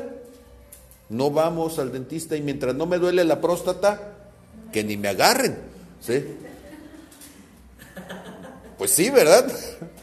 no 1.09 1.31
vamos 1.31 1.79
al 1.79 1.91
dentista 1.91 2.35
y 2.35 2.41
mientras 2.41 2.75
no 2.75 2.85
me 2.85 2.99
duele 2.99 3.23
la 3.23 3.39
próstata, 3.39 4.13
que 4.71 4.83
ni 4.83 4.97
me 4.97 5.07
agarren. 5.07 5.57
¿Sí? 6.01 6.23
Pues 8.77 8.91
sí, 8.91 9.09
¿verdad? 9.09 9.51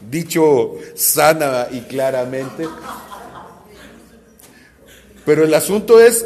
Dicho 0.09 0.75
sana 0.95 1.67
y 1.71 1.81
claramente. 1.81 2.67
Pero 5.25 5.43
el 5.43 5.53
asunto 5.53 5.99
es 5.99 6.25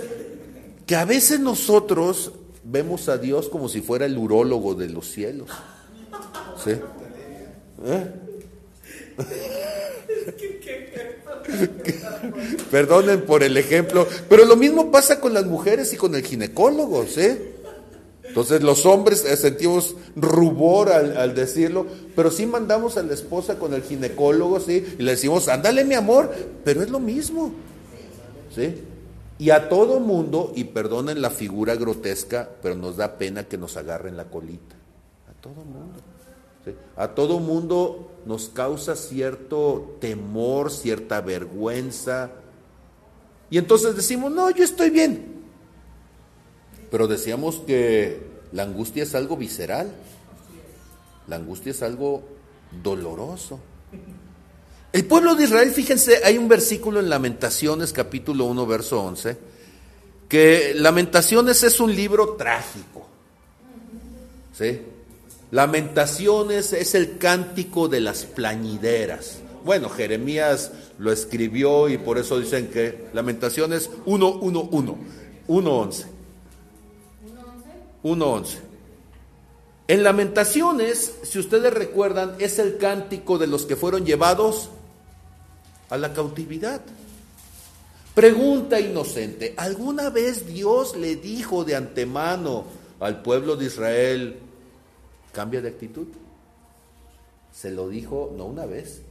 que 0.86 0.96
a 0.96 1.06
veces 1.06 1.39
nosotros 1.39 2.32
vemos 2.63 3.08
a 3.10 3.18
Dios 3.18 3.50
como 3.50 3.70
si 3.70 3.82
fuera 3.82 4.06
el 4.06 4.18
urólogo 4.18 4.74
de 4.75 4.89
los 4.89 5.08
cielos. 5.08 5.50
¿Sí? 6.63 6.72
¿Eh? 7.86 8.13
Perdonen 12.72 13.22
por 13.22 13.44
el 13.44 13.58
ejemplo, 13.58 14.08
pero 14.27 14.46
lo 14.46 14.56
mismo 14.56 14.91
pasa 14.91 15.20
con 15.20 15.34
las 15.34 15.46
mujeres 15.46 15.94
y 15.94 15.98
con 15.98 16.15
el 16.15 16.24
ginecólogo, 16.24 17.06
¿sí? 17.06 17.38
Entonces 18.29 18.62
los 18.62 18.86
hombres 18.86 19.25
eh, 19.25 19.36
sentimos 19.36 19.95
rubor 20.15 20.91
al, 20.91 21.33
decirlo, 21.33 21.88
pero 22.15 22.29
sí 22.29 22.45
mandamos 22.45 22.95
a 22.95 23.01
la 23.01 23.15
esposa 23.15 23.57
con 23.57 23.74
el 23.74 23.81
ginecólogo, 23.81 24.59
¿sí? 24.59 24.86
Y 25.00 25.01
le 25.01 25.12
decimos, 25.12 25.48
ándale 25.48 25.83
mi 25.83 25.95
amor, 25.95 26.31
pero 26.63 26.83
es 26.83 26.91
lo 26.91 27.00
mismo, 27.00 27.51
¿sí? 28.55 28.75
Y 29.39 29.50
a 29.50 29.67
todo 29.67 30.00
mundo, 30.00 30.53
y 30.55 30.65
perdonen 30.65 31.24
la 31.24 31.31
figura 31.31 31.75
grotesca, 31.75 32.48
pero 32.62 32.75
nos 32.75 32.98
da 32.98 33.17
pena 33.17 33.45
que 33.45 33.57
nos 33.57 33.77
agarren 33.77 34.15
la 34.15 34.25
colita. 34.25 34.75
A 35.27 35.41
todo 35.41 35.55
mundo. 35.55 36.03
A 36.98 37.07
todo 37.07 37.39
mundo 37.39 38.12
nos 38.27 38.50
causa 38.50 38.95
cierto 38.95 39.98
temor, 40.00 40.71
cierta 40.71 41.19
vergüenza. 41.21 42.29
Y 43.50 43.57
entonces 43.57 43.95
decimos, 43.95 44.31
no, 44.31 44.51
yo 44.51 44.63
estoy 44.63 44.91
bien. 44.91 45.38
Pero 46.91 47.08
decíamos 47.08 47.62
que 47.65 48.22
la 48.51 48.63
angustia 48.63 49.03
es 49.03 49.15
algo 49.15 49.38
visceral, 49.38 49.91
la 51.27 51.36
angustia 51.36 51.72
es 51.72 51.81
algo 51.84 52.24
doloroso. 52.84 53.60
El 54.91 55.05
pueblo 55.05 55.36
de 55.36 55.43
Israel, 55.43 55.69
fíjense, 55.69 56.22
hay 56.24 56.38
un 56.38 56.48
versículo 56.48 57.00
en 57.00 57.10
Lamentaciones 57.10 57.93
capítulo 57.93 58.46
1, 58.46 58.65
verso 58.65 59.01
11, 59.03 59.38
que 60.27 60.74
Lamentaciones 60.75 61.63
es 61.63 61.79
un 61.79 61.96
libro 61.96 62.36
trágico. 62.36 63.08
¿Sí? 64.58 64.81
Lamentaciones 65.51 66.74
es 66.74 66.96
el 66.96 67.17
cántico 67.17 67.88
de 67.88 68.01
las 68.01 68.25
plañideras. 68.25 69.39
Bueno, 69.63 69.89
Jeremías 69.89 70.72
lo 70.98 71.12
escribió 71.12 71.89
y 71.89 71.98
por 71.98 72.17
eso 72.17 72.39
dicen 72.39 72.67
que 72.67 73.10
Lamentaciones 73.13 73.89
1, 74.05 74.39
1, 74.41 74.69
1, 74.72 74.98
1, 75.48 75.77
11. 75.77 76.18
1.11. 78.03 78.58
En 79.88 80.03
Lamentaciones, 80.03 81.15
si 81.24 81.39
ustedes 81.39 81.74
recuerdan, 81.74 82.36
es 82.39 82.60
el 82.60 82.77
cántico 82.77 83.38
de 83.38 83.48
los 83.48 83.65
que 83.65 83.75
fueron 83.75 84.06
llevados 84.06 84.70
a 85.89 85.98
la 85.98 86.13
cautividad. 86.13 86.82
Pregunta 88.13 88.79
inocente, 88.79 89.53
¿alguna 89.58 90.10
vez 90.10 90.46
Dios 90.46 90.96
le 90.96 91.15
dijo 91.15 91.63
de 91.63 91.75
antemano 91.75 92.65
al 93.00 93.22
pueblo 93.22 93.56
de 93.56 93.65
Israel, 93.65 94.36
cambia 95.32 95.62
de 95.62 95.70
actitud? 95.70 96.08
Se 97.51 97.72
lo 97.72 97.89
dijo 97.89 98.34
no 98.38 98.46
una 98.46 98.65
vez, 98.65 99.01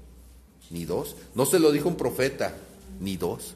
ni 0.71 0.85
dos, 0.85 1.17
no 1.35 1.47
se 1.47 1.59
lo 1.59 1.73
dijo 1.73 1.89
un 1.89 1.97
profeta, 1.97 2.55
ni 3.01 3.17
dos. 3.17 3.55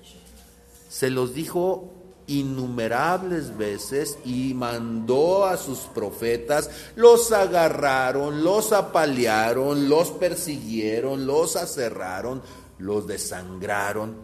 Se 0.89 1.11
los 1.11 1.35
dijo 1.35 1.92
innumerables 2.27 3.57
veces 3.57 4.19
y 4.25 4.55
mandó 4.55 5.45
a 5.45 5.57
sus 5.57 5.81
profetas, 5.81 6.71
los 6.97 7.33
agarraron, 7.33 8.45
los 8.45 8.73
apalearon, 8.73 9.89
los 9.89 10.11
persiguieron, 10.13 11.27
los 11.27 11.57
aserraron, 11.57 12.43
los 12.79 13.07
desangraron. 13.07 14.15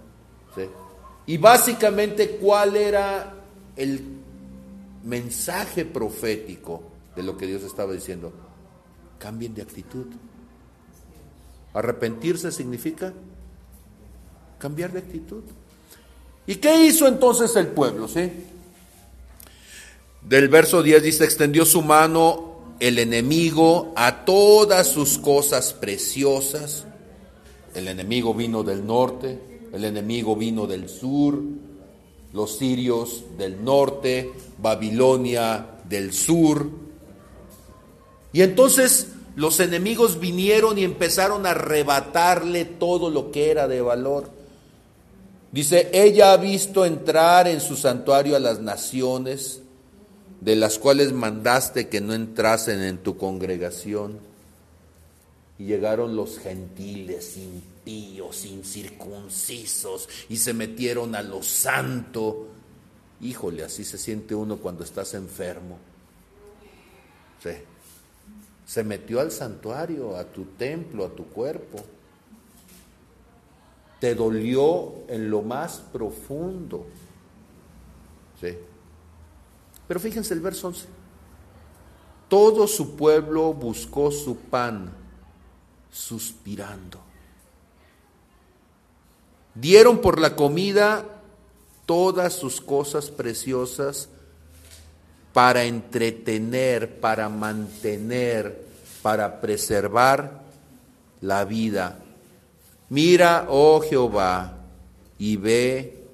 Y 1.26 1.36
básicamente, 1.36 2.36
¿cuál 2.36 2.76
era 2.76 3.34
el 3.76 4.02
mensaje 5.04 5.84
profético 5.84 6.82
de 7.14 7.22
lo 7.22 7.36
que 7.36 7.46
Dios 7.46 7.62
estaba 7.62 7.92
diciendo? 7.92 8.32
Cambien 9.18 9.54
de 9.54 9.62
actitud. 9.62 10.06
Arrepentirse 11.74 12.50
significa 12.50 13.12
cambiar 14.58 14.92
de 14.92 15.00
actitud. 15.00 15.44
¿Y 16.48 16.56
qué 16.56 16.86
hizo 16.86 17.06
entonces 17.06 17.54
el 17.56 17.68
pueblo? 17.68 18.08
¿sí? 18.08 18.32
Del 20.22 20.48
verso 20.48 20.82
10 20.82 21.02
dice, 21.02 21.24
extendió 21.24 21.66
su 21.66 21.82
mano 21.82 22.74
el 22.80 22.98
enemigo 22.98 23.92
a 23.94 24.24
todas 24.24 24.88
sus 24.88 25.18
cosas 25.18 25.74
preciosas. 25.74 26.86
El 27.74 27.86
enemigo 27.86 28.32
vino 28.32 28.62
del 28.62 28.86
norte, 28.86 29.38
el 29.74 29.84
enemigo 29.84 30.36
vino 30.36 30.66
del 30.66 30.88
sur, 30.88 31.38
los 32.32 32.56
sirios 32.56 33.24
del 33.36 33.62
norte, 33.62 34.32
Babilonia 34.56 35.66
del 35.86 36.14
sur. 36.14 36.66
Y 38.32 38.40
entonces 38.40 39.08
los 39.36 39.60
enemigos 39.60 40.18
vinieron 40.18 40.78
y 40.78 40.84
empezaron 40.84 41.44
a 41.44 41.50
arrebatarle 41.50 42.64
todo 42.64 43.10
lo 43.10 43.30
que 43.32 43.50
era 43.50 43.68
de 43.68 43.82
valor. 43.82 44.37
Dice, 45.50 45.88
ella 45.92 46.32
ha 46.32 46.36
visto 46.36 46.84
entrar 46.84 47.48
en 47.48 47.60
su 47.60 47.74
santuario 47.74 48.36
a 48.36 48.40
las 48.40 48.60
naciones, 48.60 49.62
de 50.40 50.56
las 50.56 50.78
cuales 50.78 51.12
mandaste 51.12 51.88
que 51.88 52.00
no 52.00 52.12
entrasen 52.12 52.82
en 52.82 52.98
tu 52.98 53.16
congregación. 53.16 54.18
Y 55.58 55.64
llegaron 55.64 56.14
los 56.14 56.38
gentiles, 56.38 57.36
impíos, 57.36 58.44
incircuncisos, 58.44 60.08
y 60.28 60.36
se 60.36 60.52
metieron 60.52 61.14
a 61.14 61.22
lo 61.22 61.42
santo. 61.42 62.48
Híjole, 63.20 63.64
así 63.64 63.84
se 63.84 63.98
siente 63.98 64.34
uno 64.34 64.58
cuando 64.58 64.84
estás 64.84 65.14
enfermo. 65.14 65.78
Se 68.66 68.84
metió 68.84 69.20
al 69.20 69.32
santuario, 69.32 70.14
a 70.16 70.24
tu 70.24 70.44
templo, 70.58 71.06
a 71.06 71.08
tu 71.08 71.24
cuerpo 71.24 71.82
te 74.00 74.14
dolió 74.14 74.94
en 75.08 75.30
lo 75.30 75.42
más 75.42 75.78
profundo. 75.92 76.86
¿Sí? 78.40 78.56
Pero 79.86 80.00
fíjense 80.00 80.34
el 80.34 80.40
verso 80.40 80.68
11. 80.68 80.86
Todo 82.28 82.66
su 82.66 82.94
pueblo 82.94 83.54
buscó 83.54 84.10
su 84.10 84.36
pan 84.36 84.92
suspirando. 85.90 87.00
Dieron 89.54 89.98
por 89.98 90.20
la 90.20 90.36
comida 90.36 91.04
todas 91.86 92.34
sus 92.34 92.60
cosas 92.60 93.10
preciosas 93.10 94.08
para 95.32 95.64
entretener, 95.64 97.00
para 97.00 97.28
mantener, 97.28 98.66
para 99.02 99.40
preservar 99.40 100.42
la 101.20 101.44
vida 101.44 101.98
Mira, 102.90 103.46
oh 103.48 103.80
Jehová, 103.80 104.56
y 105.18 105.36
ve 105.36 106.04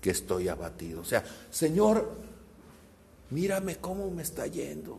que 0.00 0.10
estoy 0.10 0.48
abatido. 0.48 1.00
O 1.00 1.04
sea, 1.04 1.24
Señor, 1.50 2.10
mírame 3.30 3.76
cómo 3.76 4.10
me 4.10 4.22
está 4.22 4.46
yendo. 4.46 4.98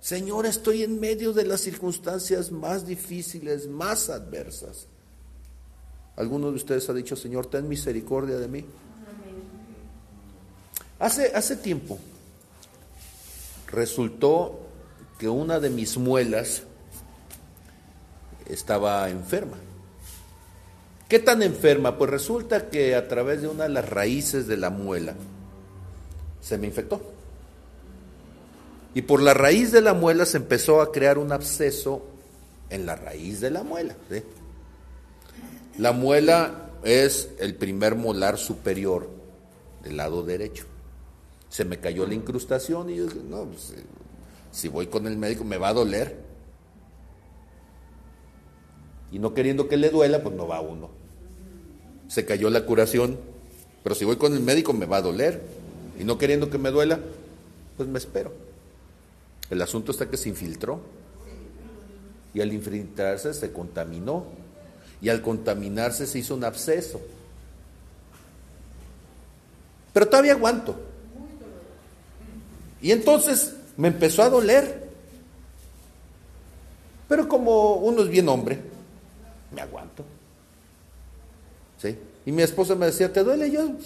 Señor, 0.00 0.46
estoy 0.46 0.82
en 0.82 0.98
medio 0.98 1.32
de 1.32 1.44
las 1.44 1.60
circunstancias 1.60 2.50
más 2.50 2.86
difíciles, 2.86 3.68
más 3.68 4.10
adversas. 4.10 4.86
¿Alguno 6.16 6.50
de 6.50 6.56
ustedes 6.56 6.88
ha 6.88 6.92
dicho, 6.92 7.14
Señor, 7.14 7.46
ten 7.46 7.68
misericordia 7.68 8.36
de 8.36 8.48
mí? 8.48 8.64
Hace, 10.98 11.32
hace 11.34 11.56
tiempo 11.56 11.98
resultó 13.68 14.60
que 15.18 15.28
una 15.28 15.58
de 15.58 15.70
mis 15.70 15.96
muelas 15.96 16.62
estaba 18.48 19.08
enferma. 19.10 19.56
¿Qué 21.08 21.18
tan 21.18 21.42
enferma? 21.42 21.98
Pues 21.98 22.10
resulta 22.10 22.70
que 22.70 22.94
a 22.94 23.06
través 23.06 23.42
de 23.42 23.48
una 23.48 23.64
de 23.64 23.68
las 23.68 23.88
raíces 23.88 24.46
de 24.46 24.56
la 24.56 24.70
muela 24.70 25.14
se 26.40 26.56
me 26.56 26.66
infectó. 26.66 27.02
Y 28.94 29.02
por 29.02 29.22
la 29.22 29.34
raíz 29.34 29.72
de 29.72 29.80
la 29.80 29.94
muela 29.94 30.24
se 30.26 30.38
empezó 30.38 30.80
a 30.80 30.90
crear 30.90 31.18
un 31.18 31.32
absceso 31.32 32.02
en 32.70 32.86
la 32.86 32.96
raíz 32.96 33.40
de 33.40 33.50
la 33.50 33.62
muela. 33.62 33.94
La 35.78 35.92
muela 35.92 36.70
es 36.82 37.28
el 37.38 37.54
primer 37.54 37.94
molar 37.94 38.38
superior 38.38 39.08
del 39.82 39.96
lado 39.96 40.22
derecho. 40.22 40.64
Se 41.48 41.64
me 41.64 41.78
cayó 41.78 42.06
la 42.06 42.14
incrustación 42.14 42.88
y 42.88 42.96
yo 42.96 43.04
dije, 43.04 43.20
no, 43.28 43.44
pues, 43.44 43.72
eh, 43.72 43.84
si 44.50 44.68
voy 44.68 44.86
con 44.86 45.06
el 45.06 45.18
médico 45.18 45.44
me 45.44 45.58
va 45.58 45.68
a 45.68 45.74
doler 45.74 46.16
y 49.12 49.18
no 49.18 49.34
queriendo 49.34 49.68
que 49.68 49.76
le 49.76 49.90
duela, 49.90 50.22
pues 50.22 50.34
no 50.34 50.48
va 50.48 50.62
uno. 50.62 50.88
Se 52.08 52.24
cayó 52.24 52.48
la 52.48 52.64
curación, 52.64 53.18
pero 53.82 53.94
si 53.94 54.06
voy 54.06 54.16
con 54.16 54.32
el 54.32 54.40
médico 54.40 54.72
me 54.72 54.86
va 54.86 54.96
a 54.96 55.02
doler. 55.02 55.42
Y 56.00 56.04
no 56.04 56.16
queriendo 56.16 56.48
que 56.48 56.56
me 56.56 56.70
duela, 56.70 56.98
pues 57.76 57.88
me 57.88 57.98
espero. 57.98 58.32
El 59.50 59.60
asunto 59.60 59.92
está 59.92 60.08
que 60.08 60.16
se 60.16 60.30
infiltró. 60.30 60.80
Y 62.32 62.40
al 62.40 62.52
infiltrarse 62.54 63.34
se 63.34 63.52
contaminó. 63.52 64.24
Y 65.02 65.10
al 65.10 65.20
contaminarse 65.20 66.06
se 66.06 66.18
hizo 66.18 66.34
un 66.34 66.44
absceso. 66.44 67.00
Pero 69.92 70.08
todavía 70.08 70.32
aguanto. 70.32 70.74
Y 72.80 72.92
entonces 72.92 73.56
me 73.76 73.88
empezó 73.88 74.22
a 74.22 74.30
doler. 74.30 74.88
Pero 77.08 77.28
como 77.28 77.74
uno 77.74 78.02
es 78.02 78.08
bien 78.08 78.26
hombre, 78.30 78.71
me 79.54 79.60
aguanto. 79.60 80.04
¿Sí? 81.78 81.96
Y 82.26 82.32
mi 82.32 82.42
esposa 82.42 82.74
me 82.74 82.86
decía, 82.86 83.12
¿te 83.12 83.24
duele? 83.24 83.50
yo, 83.50 83.64
no, 83.64 83.76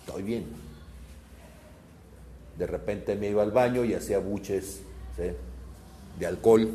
estoy 0.00 0.22
bien. 0.22 0.46
de 2.58 2.66
repente 2.66 3.14
me 3.16 3.28
iba 3.28 3.42
al 3.42 3.52
baño 3.52 3.84
y 3.84 3.94
hacía 3.94 4.18
buches 4.18 4.80
de 6.18 6.26
alcohol 6.26 6.70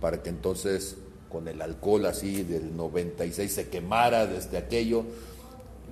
para 0.00 0.22
que 0.22 0.30
entonces 0.30 0.96
con 1.30 1.48
el 1.48 1.62
alcohol 1.62 2.06
así 2.06 2.42
del 2.42 2.76
96 2.76 3.52
se 3.52 3.68
quemara 3.68 4.26
desde 4.26 4.58
aquello. 4.58 5.04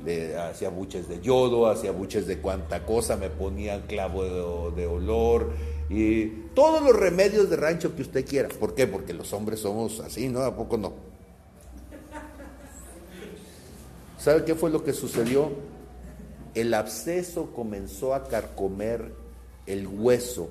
Le 0.04 0.38
hacía 0.38 0.70
buches 0.70 1.08
de 1.08 1.20
yodo, 1.20 1.66
hacía 1.66 1.92
buches 1.92 2.26
de 2.26 2.38
cuanta 2.38 2.86
cosa, 2.86 3.16
me 3.16 3.28
ponía 3.28 3.86
clavo 3.86 4.70
de 4.70 4.86
olor 4.86 5.52
y 5.90 6.26
todos 6.54 6.80
los 6.82 6.96
remedios 6.96 7.50
de 7.50 7.56
rancho 7.56 7.96
que 7.96 8.02
usted 8.02 8.24
quiera. 8.24 8.48
¿Por 8.48 8.76
qué? 8.76 8.86
Porque 8.86 9.12
los 9.12 9.32
hombres 9.32 9.58
somos 9.58 9.98
así, 9.98 10.28
¿no? 10.28 10.40
¿A 10.42 10.56
poco 10.56 10.78
no? 10.78 10.92
¿Sabe 14.16 14.44
qué 14.44 14.54
fue 14.54 14.70
lo 14.70 14.84
que 14.84 14.92
sucedió? 14.92 15.50
El 16.54 16.74
absceso 16.74 17.52
comenzó 17.52 18.14
a 18.14 18.28
carcomer 18.28 19.12
el 19.66 19.88
hueso 19.88 20.50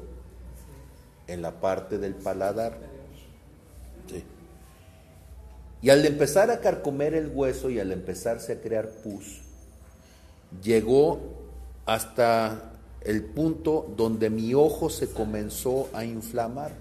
en 1.28 1.41
la 1.41 1.62
parte 1.62 1.97
del 1.97 2.15
paladar. 2.15 2.78
Y 5.82 5.89
al 5.89 6.06
empezar 6.06 6.52
a 6.52 6.60
carcomer 6.60 7.13
el 7.13 7.32
hueso 7.34 7.69
y 7.69 7.80
al 7.80 7.93
empezarse 7.93 8.52
a 8.52 8.62
crear 8.62 8.89
pus, 8.89 9.39
llegó 10.62 11.21
hasta 11.86 12.68
el 13.02 13.24
punto 13.24 13.94
donde 13.96 14.30
mi 14.30 14.54
ojo 14.54 14.90
se 14.90 15.10
comenzó 15.10 15.90
a 15.94 16.06
inflamar. 16.06 16.72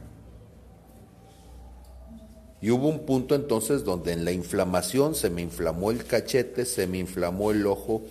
Y 2.61 2.71
hubo 2.71 2.89
un 2.89 3.01
punto 3.01 3.35
entonces 3.35 3.85
donde 3.85 4.13
en 4.13 4.25
la 4.25 4.33
inflamación 4.33 5.15
se 5.15 5.31
me 5.31 5.43
inflamó 5.43 5.91
el 5.91 6.05
cachete, 6.05 6.65
se 6.65 6.87
me 6.87 6.99
inflamó 6.99 7.53
el 7.53 7.67
ojo 7.67 8.03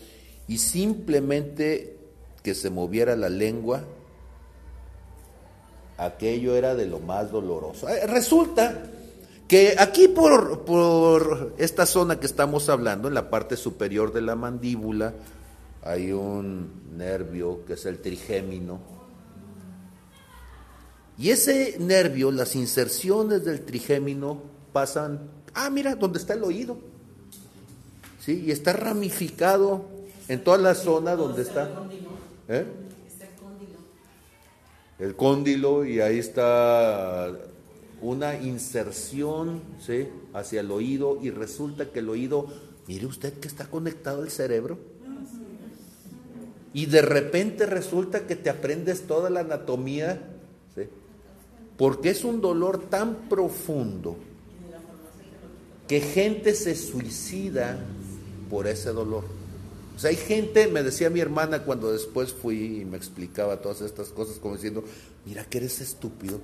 y 0.47 0.59
simplemente 0.59 1.97
que 2.43 2.55
se 2.55 2.69
moviera 2.69 3.17
la 3.17 3.27
lengua, 3.27 3.83
aquello 5.97 6.55
era 6.55 6.75
de 6.75 6.85
lo 6.85 6.99
más 6.99 7.29
doloroso. 7.29 7.89
Eh, 7.89 8.07
resulta 8.07 8.83
que 9.49 9.75
aquí 9.77 10.07
por, 10.07 10.63
por, 10.63 11.53
esta 11.57 11.85
zona 11.85 12.19
que 12.19 12.25
estamos 12.25 12.69
hablando, 12.69 13.09
en 13.09 13.13
la 13.13 13.29
parte 13.29 13.57
superior 13.57 14.13
de 14.13 14.21
la 14.21 14.35
mandíbula, 14.35 15.13
hay 15.87 16.11
un 16.11 16.97
nervio 16.97 17.63
que 17.65 17.73
es 17.73 17.85
el 17.85 17.99
trigémino. 17.99 18.81
Y 21.17 21.29
ese 21.29 21.77
nervio, 21.79 22.29
las 22.29 22.55
inserciones 22.57 23.45
del 23.45 23.61
trigémino 23.61 24.41
pasan, 24.73 25.29
ah, 25.53 25.69
mira, 25.69 25.95
donde 25.95 26.19
está 26.19 26.33
el 26.33 26.43
oído. 26.43 26.77
¿Sí? 28.19 28.43
Y 28.45 28.51
está 28.51 28.73
ramificado 28.73 29.85
en 30.27 30.43
toda 30.43 30.57
la 30.57 30.75
zona 30.75 31.15
donde 31.15 31.43
está. 31.43 31.69
¿Eh? 32.49 32.65
El 34.99 35.15
cóndilo 35.15 35.85
y 35.85 36.01
ahí 36.01 36.19
está 36.19 37.31
una 38.01 38.35
inserción 38.35 39.61
¿sí? 39.79 40.09
hacia 40.33 40.59
el 40.59 40.71
oído 40.71 41.17
y 41.21 41.29
resulta 41.29 41.91
que 41.91 41.99
el 41.99 42.09
oído, 42.09 42.47
mire 42.87 43.05
usted 43.05 43.39
que 43.39 43.47
está 43.47 43.67
conectado 43.67 44.23
al 44.23 44.29
cerebro. 44.29 44.96
Y 46.77 46.85
de 46.85 47.01
repente 47.01 47.65
resulta 47.65 48.27
que 48.27 48.35
te 48.35 48.51
aprendes 48.51 49.07
toda 49.07 49.31
la 49.31 49.39
anatomía, 49.39 50.21
porque 51.75 52.11
es 52.11 52.23
un 52.23 52.39
dolor 52.39 52.87
tan 52.87 53.27
profundo 53.29 54.15
que 55.87 56.01
gente 56.01 56.53
se 56.53 56.75
suicida 56.75 57.79
por 58.47 58.67
ese 58.67 58.91
dolor. 58.91 59.23
O 59.95 59.99
sea, 59.99 60.11
hay 60.11 60.17
gente, 60.17 60.67
me 60.67 60.83
decía 60.83 61.09
mi 61.09 61.19
hermana 61.19 61.63
cuando 61.63 61.91
después 61.91 62.31
fui 62.31 62.81
y 62.81 62.85
me 62.85 62.97
explicaba 62.97 63.59
todas 63.59 63.81
estas 63.81 64.09
cosas, 64.09 64.37
como 64.37 64.53
diciendo, 64.53 64.83
mira 65.25 65.45
que 65.45 65.57
eres 65.57 65.81
estúpido. 65.81 66.39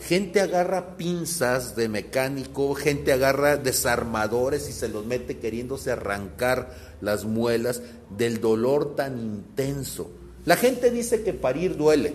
Gente 0.00 0.40
agarra 0.40 0.96
pinzas 0.96 1.76
de 1.76 1.88
mecánico, 1.88 2.74
gente 2.74 3.12
agarra 3.12 3.56
desarmadores 3.56 4.68
y 4.68 4.72
se 4.72 4.88
los 4.88 5.06
mete 5.06 5.38
queriéndose 5.38 5.92
arrancar 5.92 6.74
las 7.00 7.24
muelas 7.24 7.80
del 8.16 8.40
dolor 8.40 8.96
tan 8.96 9.18
intenso. 9.18 10.10
La 10.44 10.56
gente 10.56 10.90
dice 10.90 11.22
que 11.22 11.32
parir 11.32 11.76
duele, 11.76 12.14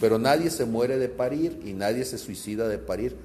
pero 0.00 0.18
nadie 0.18 0.50
se 0.50 0.64
muere 0.64 0.98
de 0.98 1.08
parir 1.08 1.60
y 1.64 1.72
nadie 1.72 2.04
se 2.04 2.18
suicida 2.18 2.68
de 2.68 2.78
parir. 2.78 3.16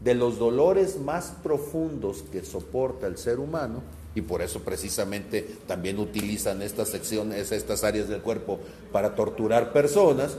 De 0.00 0.14
los 0.14 0.38
dolores 0.38 0.98
más 0.98 1.32
profundos 1.42 2.24
que 2.30 2.44
soporta 2.44 3.06
el 3.06 3.16
ser 3.16 3.38
humano, 3.38 3.82
y 4.14 4.20
por 4.20 4.42
eso 4.42 4.60
precisamente 4.60 5.42
también 5.66 5.98
utilizan 5.98 6.62
estas 6.62 6.88
secciones, 6.88 7.50
estas 7.50 7.82
áreas 7.82 8.08
del 8.08 8.20
cuerpo 8.20 8.60
para 8.92 9.14
torturar 9.14 9.72
personas, 9.72 10.36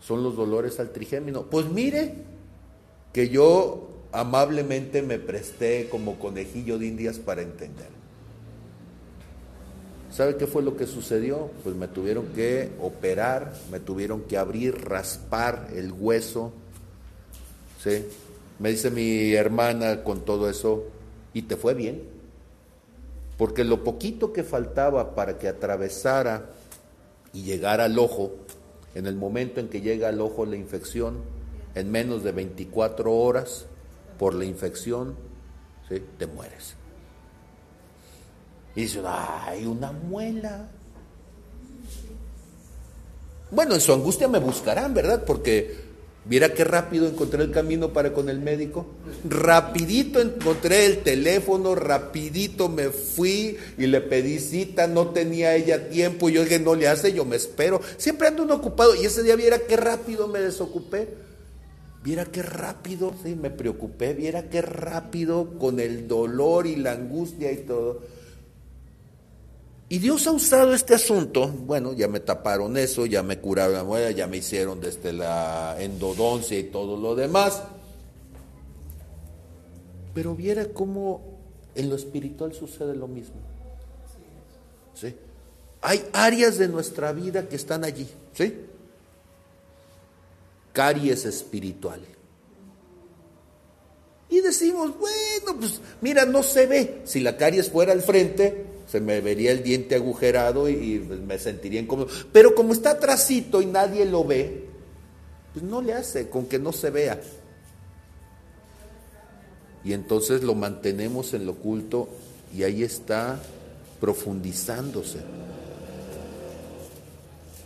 son 0.00 0.22
los 0.22 0.36
dolores 0.36 0.80
al 0.80 0.90
trigémino. 0.90 1.44
Pues 1.44 1.66
mire 1.68 2.14
que 3.12 3.28
yo 3.28 3.88
amablemente 4.12 5.02
me 5.02 5.18
presté 5.18 5.88
como 5.90 6.18
conejillo 6.18 6.78
de 6.78 6.86
indias 6.86 7.18
para 7.18 7.42
entender. 7.42 7.88
¿Sabe 10.10 10.36
qué 10.36 10.46
fue 10.46 10.62
lo 10.62 10.76
que 10.76 10.86
sucedió? 10.86 11.50
Pues 11.62 11.76
me 11.76 11.86
tuvieron 11.86 12.26
que 12.34 12.70
operar, 12.80 13.52
me 13.70 13.78
tuvieron 13.78 14.22
que 14.22 14.38
abrir, 14.38 14.74
raspar 14.84 15.68
el 15.74 15.92
hueso. 15.92 16.52
¿Sí? 17.82 18.04
Me 18.58 18.70
dice 18.70 18.90
mi 18.90 19.34
hermana 19.34 20.02
con 20.02 20.24
todo 20.24 20.50
eso, 20.50 20.86
¿y 21.32 21.42
te 21.42 21.56
fue 21.56 21.74
bien? 21.74 22.02
Porque 23.36 23.62
lo 23.62 23.84
poquito 23.84 24.32
que 24.32 24.42
faltaba 24.42 25.14
para 25.14 25.38
que 25.38 25.46
atravesara 25.46 26.50
y 27.32 27.42
llegara 27.44 27.84
al 27.84 27.98
ojo, 27.98 28.32
en 28.94 29.06
el 29.06 29.16
momento 29.16 29.60
en 29.60 29.68
que 29.68 29.80
llega 29.80 30.08
al 30.08 30.20
ojo 30.20 30.46
la 30.46 30.56
infección, 30.56 31.18
en 31.74 31.90
menos 31.90 32.24
de 32.24 32.32
24 32.32 33.12
horas 33.12 33.66
por 34.18 34.34
la 34.34 34.44
infección, 34.44 35.16
te 36.18 36.26
mueres. 36.26 36.74
Y 38.74 38.82
dicen, 38.82 39.04
ay, 39.06 39.66
una 39.66 39.92
muela. 39.92 40.68
Bueno, 43.50 43.74
en 43.74 43.80
su 43.80 43.92
angustia 43.92 44.28
me 44.28 44.38
buscarán, 44.38 44.92
¿verdad? 44.92 45.24
Porque 45.24 45.87
Mira 46.24 46.52
qué 46.52 46.62
rápido 46.64 47.08
encontré 47.08 47.42
el 47.42 47.50
camino 47.50 47.92
para 47.92 48.12
con 48.12 48.28
el 48.28 48.38
médico. 48.40 48.86
Rapidito 49.28 50.20
encontré 50.20 50.84
el 50.84 50.98
teléfono, 50.98 51.74
rapidito 51.74 52.68
me 52.68 52.90
fui 52.90 53.56
y 53.78 53.86
le 53.86 54.00
pedí 54.02 54.38
cita, 54.38 54.86
no 54.86 55.08
tenía 55.08 55.54
ella 55.54 55.88
tiempo, 55.88 56.28
y 56.28 56.34
yo 56.34 56.44
dije, 56.44 56.58
no 56.58 56.74
le 56.74 56.88
hace, 56.88 57.12
yo 57.14 57.24
me 57.24 57.36
espero. 57.36 57.80
Siempre 57.96 58.28
ando 58.28 58.42
un 58.42 58.50
ocupado 58.50 58.94
y 58.94 59.06
ese 59.06 59.22
día 59.22 59.36
viera 59.36 59.60
qué 59.60 59.76
rápido 59.76 60.28
me 60.28 60.40
desocupé. 60.40 61.08
Viera 62.04 62.26
qué 62.26 62.42
rápido, 62.42 63.14
sí, 63.24 63.34
me 63.34 63.50
preocupé, 63.50 64.14
viera 64.14 64.48
qué 64.50 64.62
rápido 64.62 65.58
con 65.58 65.80
el 65.80 66.06
dolor 66.08 66.66
y 66.66 66.76
la 66.76 66.92
angustia 66.92 67.50
y 67.50 67.58
todo 67.58 68.17
y 69.90 69.98
Dios 69.98 70.26
ha 70.26 70.32
usado 70.32 70.74
este 70.74 70.94
asunto, 70.94 71.48
bueno, 71.48 71.94
ya 71.94 72.08
me 72.08 72.20
taparon 72.20 72.76
eso, 72.76 73.06
ya 73.06 73.22
me 73.22 73.38
curaron 73.38 73.74
la 73.74 73.84
muela, 73.84 74.10
ya 74.10 74.26
me 74.26 74.36
hicieron 74.36 74.80
desde 74.80 75.14
la 75.14 75.76
endodoncia 75.78 76.58
y 76.58 76.64
todo 76.64 76.98
lo 76.98 77.14
demás. 77.14 77.62
Pero 80.12 80.34
viera 80.34 80.66
cómo 80.66 81.38
en 81.74 81.88
lo 81.88 81.96
espiritual 81.96 82.52
sucede 82.52 82.94
lo 82.94 83.08
mismo. 83.08 83.36
¿Sí? 84.92 85.14
Hay 85.80 86.04
áreas 86.12 86.58
de 86.58 86.68
nuestra 86.68 87.12
vida 87.12 87.48
que 87.48 87.56
están 87.56 87.82
allí, 87.82 88.06
¿sí? 88.34 88.66
Caries 90.74 91.24
espiritual. 91.24 92.00
Y 94.28 94.40
decimos, 94.40 94.92
bueno, 94.98 95.58
pues 95.58 95.80
mira, 96.02 96.26
no 96.26 96.42
se 96.42 96.66
ve. 96.66 97.00
Si 97.04 97.20
la 97.20 97.38
caries 97.38 97.70
fuera 97.70 97.92
al 97.92 98.02
frente, 98.02 98.66
se 98.90 99.00
me 99.00 99.20
vería 99.20 99.52
el 99.52 99.62
diente 99.62 99.94
agujerado 99.94 100.68
y, 100.68 100.98
me 100.98 101.38
sentiría 101.38 101.80
incómodo. 101.80 102.08
Pero 102.32 102.54
como 102.54 102.72
está 102.72 102.92
atrasito 102.92 103.60
y 103.60 103.66
nadie 103.66 104.06
lo 104.06 104.24
ve, 104.24 104.64
pues 105.52 105.64
no 105.64 105.82
le 105.82 105.92
hace 105.92 106.30
con 106.30 106.46
que 106.46 106.58
no 106.58 106.72
se 106.72 106.90
vea. 106.90 107.20
Y 109.84 109.92
entonces 109.92 110.42
lo 110.42 110.54
mantenemos 110.54 111.34
en 111.34 111.44
lo 111.44 111.52
oculto 111.52 112.08
y 112.56 112.62
ahí 112.62 112.82
está 112.82 113.38
profundizándose. 114.00 115.18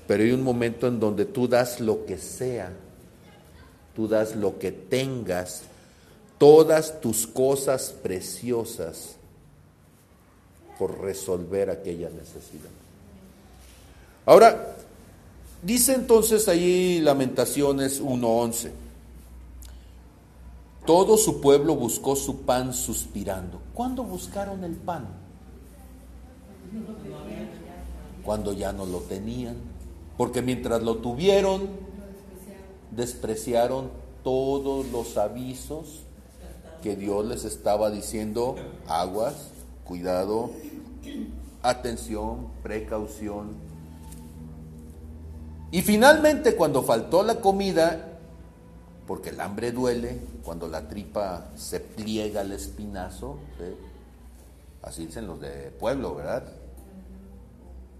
Pero 0.08 0.24
hay 0.24 0.32
un 0.32 0.42
momento 0.42 0.88
en 0.88 0.98
donde 0.98 1.24
tú 1.24 1.46
das 1.46 1.80
lo 1.80 2.04
que 2.04 2.18
sea, 2.18 2.72
tú 3.94 4.08
das 4.08 4.34
lo 4.34 4.58
que 4.58 4.72
tengas, 4.72 5.62
todas 6.38 7.00
tus 7.00 7.28
cosas 7.28 7.94
preciosas 8.02 9.16
resolver 10.86 11.70
aquella 11.70 12.08
necesidad. 12.10 12.70
Ahora, 14.26 14.76
dice 15.62 15.94
entonces 15.94 16.48
ahí 16.48 17.00
Lamentaciones 17.00 18.02
1.11, 18.02 18.70
todo 20.86 21.16
su 21.16 21.40
pueblo 21.40 21.76
buscó 21.76 22.16
su 22.16 22.42
pan 22.42 22.72
suspirando. 22.72 23.60
¿Cuándo 23.74 24.04
buscaron 24.04 24.64
el 24.64 24.74
pan? 24.74 25.22
cuando 28.24 28.52
ya 28.52 28.72
no 28.72 28.86
lo 28.86 28.98
tenían. 29.00 29.56
Porque 30.16 30.42
mientras 30.42 30.82
lo 30.82 30.96
tuvieron, 30.96 31.68
despreciaron 32.90 33.90
todos 34.22 34.86
los 34.86 35.16
avisos 35.16 36.00
que 36.82 36.96
Dios 36.96 37.24
les 37.24 37.44
estaba 37.44 37.90
diciendo, 37.90 38.56
aguas, 38.86 39.50
cuidado, 39.84 40.50
atención, 41.62 42.48
precaución. 42.62 43.54
Y 45.70 45.82
finalmente 45.82 46.56
cuando 46.56 46.82
faltó 46.82 47.22
la 47.22 47.36
comida, 47.36 48.18
porque 49.06 49.30
el 49.30 49.40
hambre 49.40 49.72
duele, 49.72 50.20
cuando 50.44 50.68
la 50.68 50.88
tripa 50.88 51.50
se 51.56 51.80
pliega 51.80 52.42
al 52.42 52.52
espinazo, 52.52 53.38
así 54.82 55.06
dicen 55.06 55.26
los 55.26 55.40
de 55.40 55.70
pueblo, 55.70 56.14
¿verdad? 56.14 56.44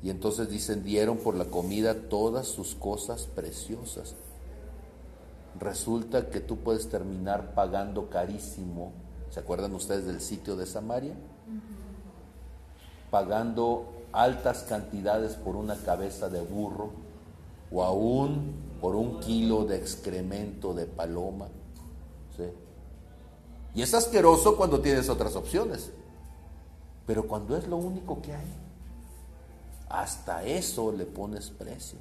Y 0.03 0.11
entonces 0.11 0.51
dicen, 0.51 0.83
dieron 0.83 1.19
por 1.19 1.37
la 1.37 1.45
comida 1.45 1.95
todas 1.95 2.49
sus 2.49 2.75
cosas 2.75 3.27
preciosas. 3.27 4.17
Resulta 5.61 6.29
que 6.29 6.41
tú 6.41 6.59
puedes 6.59 6.89
terminar 6.89 7.55
pagando 7.55 8.11
carísimo. 8.11 8.93
¿Se 9.31 9.39
acuerdan 9.39 9.75
ustedes 9.75 10.05
del 10.07 10.21
sitio 10.21 10.57
de 10.57 10.67
Samaria? 10.67 11.15
Pagando 13.13 13.93
altas 14.11 14.65
cantidades 14.65 15.37
por 15.37 15.55
una 15.55 15.77
cabeza 15.77 16.29
de 16.29 16.41
burro 16.41 16.91
o 17.71 17.85
aún 17.85 18.55
por 18.81 18.97
un 18.97 19.21
kilo 19.21 19.67
de 19.67 19.77
excremento 19.77 20.75
de 20.75 20.87
paloma. 20.87 21.47
Y 23.75 23.83
es 23.83 23.95
asqueroso 23.95 24.57
cuando 24.57 24.81
tienes 24.81 25.09
otras 25.09 25.37
opciones. 25.37 25.91
Pero 27.07 27.27
cuando 27.27 27.57
es 27.57 27.67
lo 27.67 27.77
único 27.77 28.21
que 28.21 28.35
hay, 28.35 28.47
hasta 29.89 30.45
eso 30.45 30.93
le 30.93 31.05
pones 31.05 31.51
precio. 31.51 31.99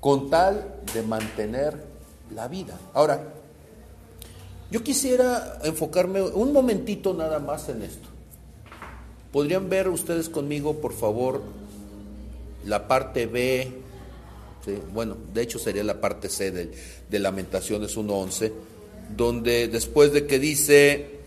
Con 0.00 0.30
tal 0.30 0.80
de 0.94 1.02
mantener 1.02 1.84
la 2.30 2.48
vida. 2.48 2.78
Ahora, 2.94 3.32
yo 4.70 4.82
quisiera 4.82 5.58
enfocarme 5.64 6.22
un 6.22 6.52
momentito 6.52 7.14
nada 7.14 7.38
más 7.38 7.68
en 7.68 7.82
esto. 7.82 8.08
¿Podrían 9.32 9.68
ver 9.68 9.88
ustedes 9.88 10.28
conmigo, 10.28 10.80
por 10.80 10.92
favor, 10.92 11.42
la 12.64 12.88
parte 12.88 13.26
B? 13.26 13.72
Bueno, 14.92 15.16
de 15.32 15.42
hecho 15.42 15.58
sería 15.58 15.84
la 15.84 16.00
parte 16.00 16.28
C 16.28 16.50
de, 16.50 16.72
de 17.08 17.18
Lamentaciones 17.18 17.96
1.11, 17.96 18.52
donde 19.16 19.68
después 19.68 20.12
de 20.12 20.26
que 20.26 20.38
dice, 20.38 21.18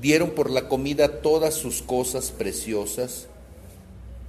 dieron 0.00 0.30
por 0.30 0.50
la 0.50 0.68
comida 0.68 1.20
todas 1.20 1.54
sus 1.54 1.82
cosas 1.82 2.30
preciosas. 2.30 3.26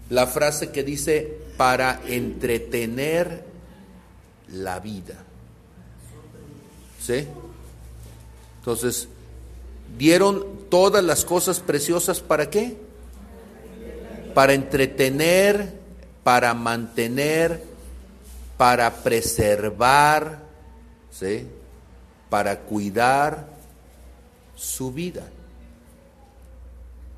La 0.09 0.27
frase 0.27 0.69
que 0.69 0.83
dice, 0.83 1.37
para 1.57 2.01
entretener 2.07 3.43
la 4.51 4.79
vida. 4.79 5.23
¿Sí? 6.99 7.25
Entonces, 8.59 9.07
dieron 9.97 10.45
todas 10.69 11.03
las 11.03 11.25
cosas 11.25 11.59
preciosas 11.59 12.19
para 12.19 12.49
qué? 12.49 12.77
Para 14.33 14.53
entretener, 14.53 15.73
para 16.23 16.53
mantener, 16.53 17.63
para 18.57 18.93
preservar, 19.03 20.43
¿sí? 21.11 21.47
Para 22.29 22.59
cuidar 22.59 23.47
su 24.55 24.91
vida. 24.91 25.27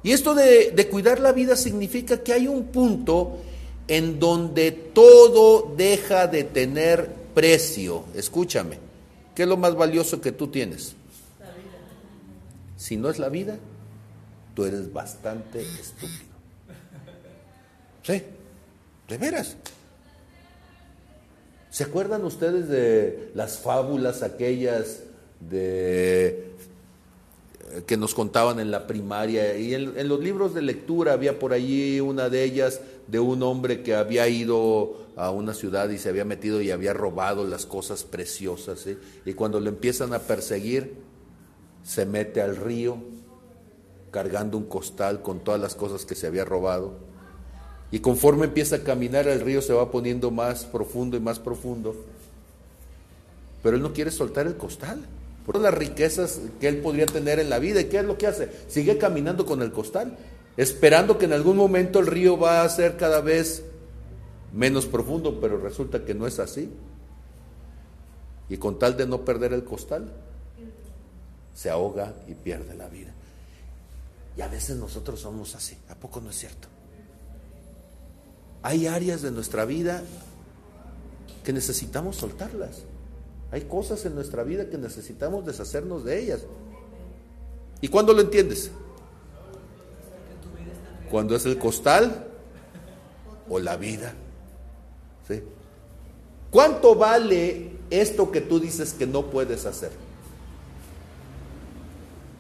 Y 0.04 0.12
esto 0.12 0.34
de, 0.34 0.88
cuidar 0.90 1.20
la 1.20 1.32
vida 1.32 1.56
significa 1.56 2.24
que 2.24 2.34
hay 2.34 2.48
un 2.48 2.66
punto 2.66 3.38
en 3.88 4.20
donde 4.20 4.72
todo 4.72 5.74
deja 5.76 6.28
de 6.28 6.44
tener 6.44 7.10
precio. 7.34 8.06
Escúchame, 8.16 8.78
¿qué 9.36 9.44
es 9.44 9.50
lo 9.50 9.58
más 9.58 9.76
valioso 9.76 10.20
que 10.22 10.32
tú 10.32 10.48
tienes? 10.48 10.96
Si 12.82 12.98
no 12.98 13.12
es 13.12 13.20
la 13.20 13.30
vida, 13.30 13.60
tú 14.56 14.66
eres 14.66 14.92
bastante 14.92 15.62
estúpido. 15.62 16.32
Sí, 18.02 18.24
de 19.08 19.18
veras. 19.20 19.56
¿Se 21.70 21.84
acuerdan 21.84 22.26
ustedes 22.26 22.70
de 22.70 23.30
las 23.36 23.60
fábulas 23.60 24.24
aquellas 24.24 25.04
de 25.40 26.54
que 27.86 27.98
nos 27.98 28.16
contaban 28.16 28.60
en 28.60 28.72
la 28.72 28.88
primaria 28.88 29.56
y 29.60 29.76
en, 29.76 30.08
los 30.08 30.20
libros 30.20 30.56
de 30.56 30.64
lectura 30.64 31.14
había 31.14 31.38
por 31.38 31.54
allí 31.54 32.00
una 32.00 32.30
de 32.30 32.44
ellas 32.44 32.82
de 33.06 33.20
un 33.20 33.44
hombre 33.44 33.84
que 33.84 33.94
había 33.94 34.28
ido 34.28 35.06
a 35.16 35.30
una 35.30 35.54
ciudad 35.54 35.88
y 35.92 36.00
se 36.00 36.10
había 36.10 36.26
metido 36.26 36.64
y 36.64 36.72
había 36.72 36.94
robado 36.94 37.46
las 37.46 37.68
cosas 37.68 38.04
preciosas 38.04 38.88
y 39.24 39.34
cuando 39.36 39.60
lo 39.60 39.70
empiezan 39.70 40.16
a 40.16 40.20
perseguir 40.20 41.11
se 41.84 42.06
mete 42.06 42.42
al 42.42 42.56
río 42.56 42.98
cargando 44.12 44.58
un 44.58 44.66
costal 44.66 45.22
con 45.22 45.40
todas 45.40 45.60
las 45.60 45.76
cosas 45.76 46.06
que 46.06 46.16
se 46.16 46.28
había 46.28 46.46
robado 46.46 46.94
y 47.92 48.00
conforme 48.00 48.46
empieza 48.46 48.78
a 48.78 48.84
caminar 48.84 49.28
el 49.28 49.42
río 49.42 49.62
se 49.62 49.74
va 49.74 49.92
poniendo 49.92 50.32
más 50.32 50.66
profundo 50.66 51.18
y 51.18 51.20
más 51.20 51.40
profundo 51.40 51.96
pero 53.64 53.78
él 53.78 53.84
no 53.84 53.94
quiere 53.94 54.12
soltar 54.12 54.48
el 54.48 54.58
costal 54.58 55.06
por 55.46 55.60
las 55.60 55.74
riquezas 55.74 56.40
que 56.60 56.68
él 56.68 56.78
podría 56.78 57.06
tener 57.06 57.40
en 57.40 57.50
la 57.50 57.60
vida. 57.60 57.82
¿Y 57.82 57.86
qué 57.86 58.00
es 58.00 58.06
lo 58.06 58.18
que 58.18 58.28
hace? 58.28 58.50
Sigue 58.68 58.98
caminando 58.98 59.46
con 59.46 59.62
el 59.62 59.72
costal, 59.72 60.18
esperando 60.58 61.18
que 61.18 61.26
en 61.26 61.34
algún 61.34 61.58
momento 61.58 62.00
el 62.00 62.08
río 62.08 62.38
va 62.38 62.64
a 62.64 62.70
ser 62.70 62.98
cada 62.98 63.22
vez 63.22 63.64
menos 64.54 64.86
profundo, 64.86 65.40
pero 65.40 65.58
resulta 65.58 66.04
que 66.06 66.14
no 66.14 66.28
es 66.28 66.40
así. 66.40 66.70
Y 68.50 68.58
con 68.58 68.78
tal 68.80 68.98
de 68.98 69.08
no 69.08 69.24
perder 69.24 69.54
el 69.54 69.64
costal, 69.64 70.12
se 71.62 71.70
ahoga 71.70 72.16
y 72.28 72.34
pierde 72.34 72.74
la 72.74 72.88
vida. 72.88 73.12
Y 74.36 74.42
a 74.42 74.48
veces 74.48 74.78
nosotros 74.78 75.20
somos 75.20 75.54
así, 75.54 75.78
¿a 75.90 75.96
poco 75.96 76.20
no 76.20 76.32
es 76.32 76.36
cierto? 76.36 76.68
Hay 78.64 78.88
áreas 78.88 79.22
de 79.22 79.30
nuestra 79.30 79.64
vida 79.66 80.02
que 81.44 81.54
necesitamos 81.54 82.16
soltarlas. 82.16 82.82
Hay 83.52 83.62
cosas 83.62 84.04
en 84.06 84.16
nuestra 84.16 84.42
vida 84.42 84.72
que 84.72 84.80
necesitamos 84.80 85.46
deshacernos 85.46 86.04
de 86.04 86.20
ellas. 86.20 86.42
¿Y 87.80 87.90
cuándo 87.90 88.14
lo 88.14 88.22
entiendes? 88.22 88.72
Cuando 91.12 91.36
es 91.36 91.46
el 91.46 91.60
costal 91.60 92.26
o 93.48 93.60
la 93.60 93.78
vida. 93.78 94.16
¿Sí? 95.28 95.44
¿Cuánto 96.50 96.96
vale 96.96 97.74
esto 97.92 98.32
que 98.32 98.42
tú 98.42 98.60
dices 98.60 98.94
que 98.94 99.06
no 99.06 99.30
puedes 99.30 99.68
hacer? 99.68 99.92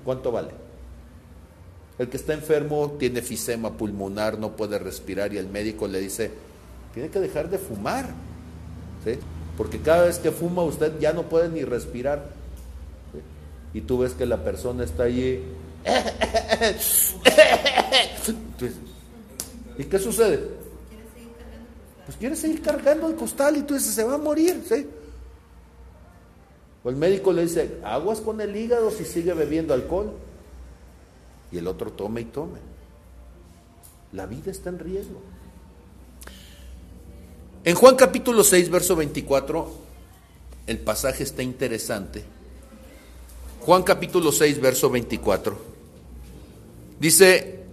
¿Cuánto 0.03 0.31
vale? 0.31 0.49
El 1.99 2.09
que 2.09 2.17
está 2.17 2.33
enfermo 2.33 2.95
tiene 2.97 3.19
efisema 3.19 3.77
pulmonar, 3.77 4.39
no 4.39 4.55
puede 4.55 4.79
respirar 4.79 5.33
y 5.33 5.37
el 5.37 5.47
médico 5.47 5.87
le 5.87 5.99
dice, 5.99 6.31
tiene 6.93 7.09
que 7.09 7.19
dejar 7.19 7.49
de 7.49 7.57
fumar. 7.57 8.09
¿Sí? 9.05 9.13
Porque 9.57 9.79
cada 9.79 10.05
vez 10.05 10.19
que 10.19 10.31
fuma 10.31 10.63
usted 10.63 10.99
ya 10.99 11.13
no 11.13 11.23
puede 11.23 11.49
ni 11.49 11.63
respirar. 11.63 12.29
Y 13.73 13.81
tú 13.81 13.99
ves 13.99 14.13
que 14.13 14.25
la 14.25 14.43
persona 14.43 14.83
está 14.83 15.03
allí. 15.03 15.43
¿Y 19.77 19.83
qué 19.85 19.99
sucede? 19.99 20.49
Pues 22.05 22.17
quiere 22.17 22.35
seguir 22.35 22.61
cargando 22.61 23.07
el 23.07 23.15
costal 23.15 23.57
y 23.57 23.61
tú 23.61 23.75
dices, 23.75 23.93
se 23.93 24.03
va 24.03 24.15
a 24.15 24.17
morir. 24.17 24.63
¿sí? 24.67 24.87
O 26.83 26.89
el 26.89 26.95
médico 26.95 27.31
le 27.31 27.43
dice, 27.43 27.79
aguas 27.83 28.21
con 28.21 28.41
el 28.41 28.55
hígado 28.55 28.91
si 28.91 29.05
sigue 29.05 29.33
bebiendo 29.33 29.73
alcohol. 29.73 30.11
Y 31.51 31.57
el 31.57 31.67
otro 31.67 31.91
tome 31.91 32.21
y 32.21 32.25
tome. 32.25 32.59
La 34.13 34.25
vida 34.25 34.51
está 34.51 34.69
en 34.69 34.79
riesgo. 34.79 35.21
En 37.63 37.75
Juan 37.75 37.95
capítulo 37.95 38.43
6, 38.43 38.69
verso 38.71 38.95
24, 38.95 39.71
el 40.65 40.79
pasaje 40.79 41.23
está 41.23 41.43
interesante. 41.43 42.23
Juan 43.61 43.83
capítulo 43.83 44.31
6, 44.31 44.59
verso 44.59 44.89
24. 44.89 45.55
Dice, 46.99 47.63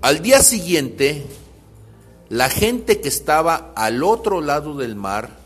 al 0.00 0.22
día 0.22 0.40
siguiente, 0.42 1.24
la 2.28 2.48
gente 2.48 3.00
que 3.00 3.08
estaba 3.08 3.72
al 3.74 4.04
otro 4.04 4.40
lado 4.40 4.76
del 4.76 4.94
mar, 4.94 5.41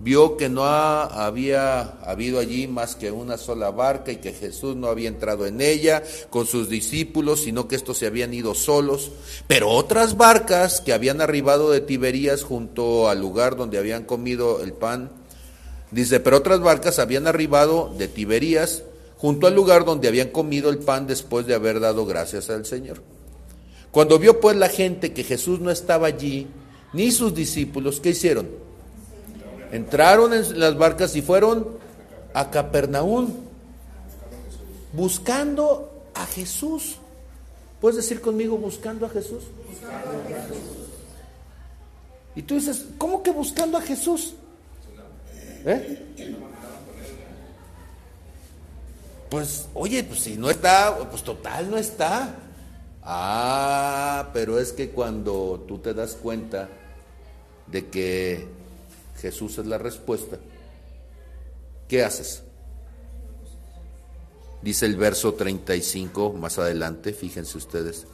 vio 0.00 0.36
que 0.36 0.48
no 0.48 0.64
había 0.64 1.80
habido 2.02 2.38
allí 2.38 2.68
más 2.68 2.94
que 2.94 3.10
una 3.10 3.36
sola 3.36 3.70
barca 3.70 4.12
y 4.12 4.16
que 4.16 4.32
Jesús 4.32 4.76
no 4.76 4.86
había 4.86 5.08
entrado 5.08 5.46
en 5.46 5.60
ella 5.60 6.02
con 6.30 6.46
sus 6.46 6.68
discípulos, 6.68 7.42
sino 7.42 7.66
que 7.66 7.76
estos 7.76 7.98
se 7.98 8.06
habían 8.06 8.32
ido 8.32 8.54
solos. 8.54 9.10
Pero 9.48 9.70
otras 9.70 10.16
barcas 10.16 10.80
que 10.80 10.92
habían 10.92 11.20
arribado 11.20 11.70
de 11.70 11.80
Tiberías 11.80 12.44
junto 12.44 13.08
al 13.08 13.20
lugar 13.20 13.56
donde 13.56 13.78
habían 13.78 14.04
comido 14.04 14.62
el 14.62 14.72
pan, 14.72 15.10
dice, 15.90 16.20
pero 16.20 16.36
otras 16.36 16.60
barcas 16.60 16.98
habían 17.00 17.26
arribado 17.26 17.92
de 17.98 18.06
Tiberías 18.06 18.84
junto 19.16 19.48
al 19.48 19.54
lugar 19.54 19.84
donde 19.84 20.06
habían 20.06 20.28
comido 20.28 20.70
el 20.70 20.78
pan 20.78 21.08
después 21.08 21.46
de 21.46 21.54
haber 21.54 21.80
dado 21.80 22.06
gracias 22.06 22.50
al 22.50 22.66
Señor. 22.66 23.02
Cuando 23.90 24.18
vio 24.20 24.38
pues 24.38 24.56
la 24.56 24.68
gente 24.68 25.12
que 25.12 25.24
Jesús 25.24 25.58
no 25.58 25.72
estaba 25.72 26.06
allí, 26.06 26.46
ni 26.92 27.10
sus 27.10 27.34
discípulos, 27.34 27.98
¿qué 28.00 28.10
hicieron? 28.10 28.67
Entraron 29.72 30.32
en 30.32 30.58
las 30.58 30.76
barcas 30.78 31.14
y 31.16 31.22
fueron 31.22 31.78
a 32.34 32.50
Capernaum 32.50 33.32
buscando 34.92 35.92
a 36.14 36.26
Jesús. 36.26 36.96
¿Puedes 37.80 37.96
decir 37.96 38.20
conmigo 38.20 38.56
buscando 38.56 39.06
a 39.06 39.08
Jesús? 39.08 39.44
Y 42.34 42.42
tú 42.42 42.54
dices, 42.54 42.86
¿cómo 42.98 43.22
que 43.22 43.30
buscando 43.30 43.78
a 43.78 43.80
Jesús? 43.80 44.34
¿Eh? 45.64 46.04
Pues, 49.28 49.68
oye, 49.74 50.02
pues 50.04 50.20
si 50.20 50.36
no 50.36 50.48
está, 50.48 50.96
pues 51.10 51.22
total 51.22 51.70
no 51.70 51.76
está. 51.76 52.34
Ah, 53.02 54.30
pero 54.32 54.58
es 54.58 54.72
que 54.72 54.90
cuando 54.90 55.64
tú 55.68 55.78
te 55.78 55.94
das 55.94 56.14
cuenta 56.14 56.68
de 57.66 57.88
que 57.88 58.46
Jesús 59.20 59.58
es 59.58 59.66
la 59.66 59.78
respuesta, 59.78 60.38
¿qué 61.88 62.04
haces? 62.04 62.42
Dice 64.62 64.86
el 64.86 64.96
verso 64.96 65.34
35 65.34 66.32
más 66.32 66.58
adelante, 66.58 67.12
fíjense 67.12 67.58
ustedes. 67.58 68.06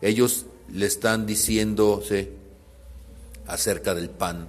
Ellos 0.00 0.46
le 0.72 0.86
están 0.86 1.26
diciendo 1.26 2.02
acerca 3.46 3.94
del 3.94 4.10
pan. 4.10 4.48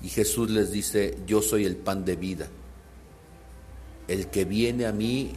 Y 0.00 0.08
Jesús 0.08 0.50
les 0.50 0.70
dice, 0.70 1.18
yo 1.26 1.42
soy 1.42 1.64
el 1.64 1.76
pan 1.76 2.04
de 2.04 2.16
vida. 2.16 2.46
El 4.06 4.28
que 4.28 4.44
viene 4.44 4.86
a 4.86 4.92
mí 4.92 5.32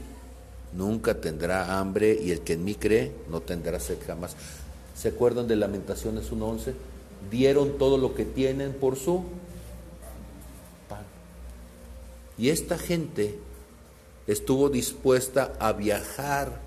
nunca 0.73 1.19
tendrá 1.19 1.79
hambre 1.79 2.17
y 2.21 2.31
el 2.31 2.41
que 2.41 2.53
en 2.53 2.63
mí 2.63 2.75
cree 2.75 3.11
no 3.29 3.41
tendrá 3.41 3.79
sed 3.79 3.97
jamás. 4.05 4.35
¿Se 4.95 5.09
acuerdan 5.09 5.47
de 5.47 5.55
Lamentaciones 5.55 6.31
1.11? 6.31 6.73
Dieron 7.29 7.77
todo 7.77 7.97
lo 7.97 8.15
que 8.15 8.25
tienen 8.25 8.73
por 8.73 8.95
su 8.95 9.23
pan. 10.89 11.05
Y 12.37 12.49
esta 12.49 12.77
gente 12.77 13.37
estuvo 14.27 14.69
dispuesta 14.69 15.53
a 15.59 15.73
viajar 15.73 16.59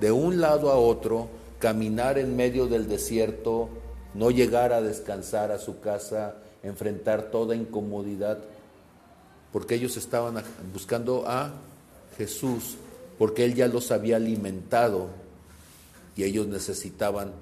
de 0.00 0.12
un 0.12 0.40
lado 0.40 0.70
a 0.70 0.76
otro, 0.76 1.28
caminar 1.58 2.18
en 2.18 2.36
medio 2.36 2.66
del 2.66 2.88
desierto, 2.88 3.68
no 4.14 4.30
llegar 4.30 4.72
a 4.72 4.80
descansar 4.80 5.50
a 5.50 5.58
su 5.58 5.80
casa, 5.80 6.36
enfrentar 6.62 7.30
toda 7.30 7.56
incomodidad, 7.56 8.38
porque 9.52 9.74
ellos 9.74 9.96
estaban 9.96 10.42
buscando 10.72 11.24
a 11.26 11.52
Jesús, 12.16 12.76
porque 13.18 13.44
Él 13.44 13.54
ya 13.54 13.68
los 13.68 13.90
había 13.90 14.16
alimentado 14.16 15.08
y 16.16 16.24
ellos 16.24 16.46
necesitaban 16.46 17.32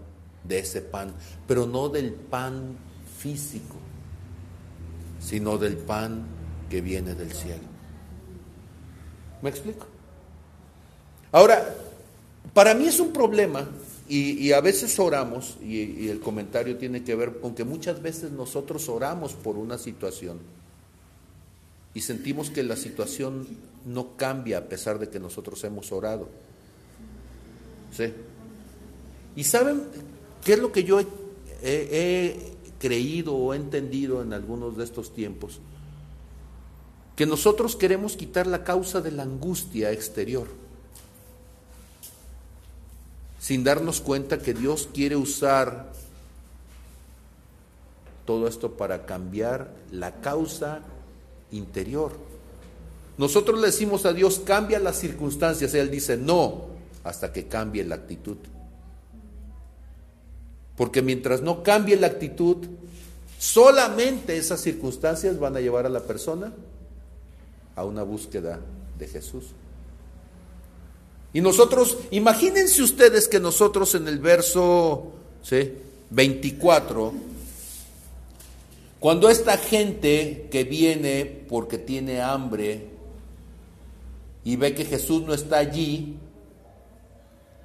de 0.48 0.58
ese 0.60 0.82
pan, 0.82 1.12
pero 1.46 1.66
no 1.66 1.88
del 1.88 2.12
pan 2.12 2.76
físico, 3.18 3.76
sino 5.20 5.58
del 5.58 5.76
pan 5.76 6.24
que 6.70 6.80
viene 6.80 7.14
del 7.14 7.32
cielo. 7.32 7.64
¿Me 9.42 9.50
explico? 9.50 9.86
Ahora, 11.32 11.74
para 12.54 12.74
mí 12.74 12.86
es 12.86 13.00
un 13.00 13.12
problema 13.12 13.68
y, 14.08 14.52
a 14.52 14.60
veces 14.60 14.98
oramos, 14.98 15.56
y, 15.60 16.08
el 16.08 16.20
comentario 16.20 16.76
tiene 16.76 17.02
que 17.02 17.14
ver 17.14 17.40
con 17.40 17.54
que 17.54 17.64
muchas 17.64 18.00
veces 18.00 18.30
nosotros 18.30 18.88
oramos 18.88 19.32
por 19.34 19.56
una 19.56 19.78
situación 19.78 20.38
y 21.92 22.00
sentimos 22.02 22.50
que 22.50 22.62
la 22.62 22.76
situación 22.76 23.46
no 23.84 24.16
cambia 24.16 24.58
a 24.58 24.64
pesar 24.64 24.98
de 24.98 25.08
que 25.08 25.18
nosotros 25.18 25.62
hemos 25.64 25.90
orado. 25.92 26.28
¿Sí? 27.96 28.12
¿Y 29.34 29.44
saben 29.44 29.82
qué 30.46 30.52
es 30.52 30.60
lo 30.60 30.70
que 30.70 30.84
yo 30.84 31.00
he 31.00 32.54
creído 32.78 33.34
o 33.34 33.52
he 33.52 33.56
entendido 33.56 34.22
en 34.22 34.32
algunos 34.32 34.76
de 34.76 34.84
estos 34.84 35.12
tiempos? 35.12 35.58
Que 37.16 37.26
nosotros 37.26 37.74
queremos 37.74 38.16
quitar 38.16 38.46
la 38.46 38.62
causa 38.62 39.00
de 39.00 39.10
la 39.10 39.24
angustia 39.24 39.90
exterior 39.90 40.46
sin 43.40 43.64
darnos 43.64 44.00
cuenta 44.00 44.38
que 44.38 44.54
Dios 44.54 44.88
quiere 44.94 45.16
usar 45.16 45.92
todo 48.24 48.46
esto 48.46 48.76
para 48.76 49.04
cambiar 49.04 49.72
la 49.90 50.20
causa 50.20 50.82
interior. 51.50 52.12
Nosotros 53.18 53.60
le 53.60 53.66
decimos 53.66 54.06
a 54.06 54.12
Dios, 54.12 54.40
cambia 54.44 54.78
las 54.78 54.98
circunstancias. 54.98 55.74
Él 55.74 55.90
dice, 55.90 56.16
no, 56.16 56.66
hasta 57.02 57.32
que 57.32 57.48
cambie 57.48 57.84
la 57.84 57.96
actitud. 57.96 58.36
Porque 60.76 61.02
mientras 61.02 61.40
no 61.40 61.62
cambie 61.62 61.96
la 61.96 62.08
actitud, 62.08 62.58
solamente 63.38 64.36
esas 64.36 64.60
circunstancias 64.60 65.38
van 65.38 65.56
a 65.56 65.60
llevar 65.60 65.86
a 65.86 65.90
la 65.90 66.00
persona 66.00 66.52
a 67.74 67.84
una 67.84 68.02
búsqueda 68.02 68.60
de 68.98 69.06
Jesús. 69.06 69.44
Y 71.32 71.40
nosotros, 71.40 71.98
imagínense 72.10 72.82
ustedes 72.82 73.28
que 73.28 73.40
nosotros 73.40 73.94
en 73.94 74.08
el 74.08 74.18
verso 74.18 75.12
24, 76.10 77.12
cuando 78.98 79.28
esta 79.28 79.58
gente 79.58 80.48
que 80.50 80.64
viene 80.64 81.44
porque 81.48 81.76
tiene 81.78 82.22
hambre 82.22 82.86
y 84.44 84.56
ve 84.56 84.74
que 84.74 84.84
Jesús 84.84 85.22
no 85.22 85.34
está 85.34 85.58
allí, 85.58 86.16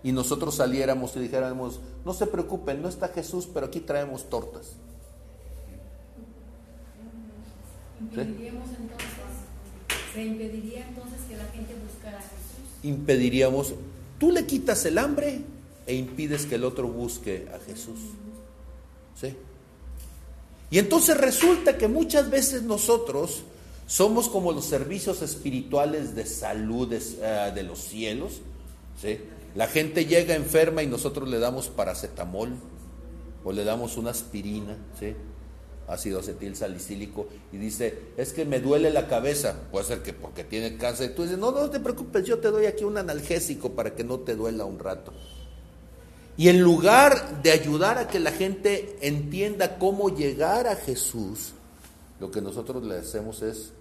y 0.03 0.11
nosotros 0.11 0.55
saliéramos 0.55 1.15
y 1.15 1.19
dijéramos, 1.19 1.79
no 2.05 2.13
se 2.13 2.27
preocupen, 2.27 2.81
no 2.81 2.89
está 2.89 3.09
Jesús, 3.09 3.47
pero 3.53 3.67
aquí 3.67 3.79
traemos 3.79 4.29
tortas. 4.29 4.73
Impediríamos 7.99 8.67
entonces, 8.69 9.07
se 10.13 10.23
impediría 10.23 10.87
entonces 10.87 11.21
que 11.29 11.37
la 11.37 11.45
gente 11.45 11.75
buscara 11.75 12.19
impediríamos, 12.83 13.73
tú 14.19 14.31
le 14.31 14.45
quitas 14.45 14.85
el 14.85 14.97
hambre 14.97 15.41
e 15.85 15.95
impides 15.95 16.45
que 16.45 16.55
el 16.55 16.63
otro 16.63 16.87
busque 16.87 17.47
a 17.53 17.59
Jesús. 17.59 17.99
¿Sí? 19.19 19.35
Y 20.71 20.79
entonces 20.79 21.17
resulta 21.17 21.77
que 21.77 21.87
muchas 21.87 22.29
veces 22.29 22.63
nosotros 22.63 23.43
somos 23.87 24.29
como 24.29 24.51
los 24.53 24.65
servicios 24.65 25.21
espirituales 25.21 26.15
de 26.15 26.25
salud 26.25 26.87
de, 26.87 27.01
eh, 27.21 27.51
de 27.53 27.63
los 27.63 27.79
cielos. 27.79 28.41
¿sí? 29.01 29.19
La 29.55 29.67
gente 29.67 30.05
llega 30.05 30.35
enferma 30.35 30.81
y 30.83 30.87
nosotros 30.87 31.27
le 31.27 31.39
damos 31.39 31.67
paracetamol 31.67 32.55
o 33.43 33.51
le 33.51 33.63
damos 33.63 33.97
una 33.97 34.11
aspirina. 34.11 34.77
ácido 35.87 36.19
acetil 36.19 36.55
salicílico 36.55 37.27
y 37.51 37.57
dice, 37.57 38.13
es 38.15 38.31
que 38.31 38.45
me 38.45 38.61
duele 38.61 38.91
la 38.91 39.07
cabeza, 39.07 39.57
puede 39.71 39.85
ser 39.85 40.01
que 40.01 40.13
porque 40.13 40.45
tiene 40.45 40.77
cáncer, 40.77 41.13
tú 41.13 41.23
dices, 41.23 41.37
no, 41.37 41.51
no 41.51 41.69
te 41.69 41.81
preocupes, 41.81 42.23
yo 42.23 42.39
te 42.39 42.49
doy 42.49 42.65
aquí 42.65 42.85
un 42.85 42.97
analgésico 42.97 43.73
para 43.73 43.93
que 43.93 44.05
no 44.05 44.19
te 44.19 44.35
duela 44.35 44.63
un 44.63 44.79
rato. 44.79 45.11
Y 46.37 46.47
en 46.47 46.61
lugar 46.61 47.41
de 47.43 47.51
ayudar 47.51 47.97
a 47.97 48.07
que 48.07 48.19
la 48.19 48.31
gente 48.31 48.97
entienda 49.01 49.77
cómo 49.77 50.15
llegar 50.15 50.65
a 50.67 50.77
Jesús, 50.77 51.51
lo 52.21 52.31
que 52.31 52.41
nosotros 52.41 52.83
le 52.83 52.97
hacemos 52.97 53.41
es, 53.41 53.73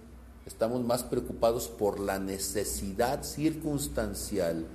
estamos 0.45 0.83
más 0.83 1.03
preocupados 1.03 1.69
por 1.69 1.99
la 1.99 2.19
necesidad 2.19 3.23
circunstancial 3.23 4.65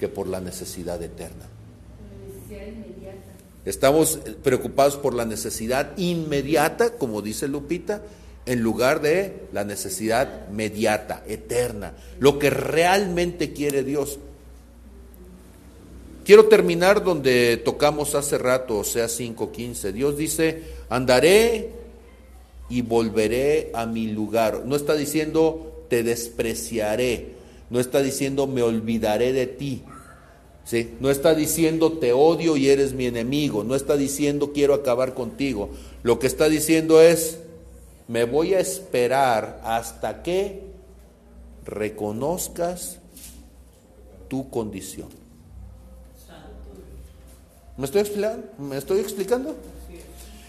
que 0.00 0.08
por 0.08 0.26
la 0.26 0.40
necesidad 0.40 1.00
eterna. 1.02 1.44
La 1.44 2.26
necesidad 2.26 2.66
inmediata. 2.66 3.32
Estamos 3.66 4.18
preocupados 4.42 4.96
por 4.96 5.12
la 5.12 5.26
necesidad 5.26 5.92
inmediata, 5.98 6.94
como 6.94 7.20
dice 7.20 7.48
Lupita, 7.48 8.00
en 8.46 8.62
lugar 8.62 9.02
de 9.02 9.42
la 9.52 9.62
necesidad 9.64 10.48
mediata, 10.48 11.22
eterna, 11.28 11.92
lo 12.18 12.38
que 12.38 12.48
realmente 12.48 13.52
quiere 13.52 13.84
Dios. 13.84 14.18
Quiero 16.24 16.46
terminar 16.46 17.04
donde 17.04 17.58
tocamos 17.58 18.14
hace 18.14 18.38
rato, 18.38 18.78
o 18.78 18.84
sea, 18.84 19.04
5.15. 19.04 19.92
Dios 19.92 20.16
dice, 20.16 20.62
andaré 20.88 21.72
y 22.70 22.80
volveré 22.80 23.70
a 23.74 23.84
mi 23.84 24.06
lugar. 24.06 24.62
No 24.64 24.76
está 24.76 24.94
diciendo, 24.94 25.84
te 25.90 26.02
despreciaré. 26.02 27.39
No 27.70 27.80
está 27.80 28.02
diciendo, 28.02 28.46
me 28.46 28.62
olvidaré 28.62 29.32
de 29.32 29.46
ti. 29.46 29.82
No 31.00 31.10
está 31.10 31.34
diciendo 31.34 31.92
te 31.98 32.12
odio 32.12 32.56
y 32.56 32.68
eres 32.68 32.92
mi 32.92 33.06
enemigo, 33.06 33.64
no 33.64 33.74
está 33.74 33.96
diciendo 33.96 34.52
quiero 34.52 34.74
acabar 34.74 35.14
contigo. 35.14 35.70
Lo 36.02 36.18
que 36.18 36.28
está 36.28 36.48
diciendo 36.48 37.00
es 37.00 37.38
me 38.06 38.24
voy 38.24 38.54
a 38.54 38.60
esperar 38.60 39.60
hasta 39.64 40.22
que 40.22 40.62
reconozcas 41.64 42.98
tu 44.28 44.48
condición. 44.48 45.08
¿Me 47.76 47.86
estoy 47.86 48.02
explicando? 48.02 48.46
¿Me 48.58 48.76
estoy 48.76 49.00
explicando? 49.00 49.56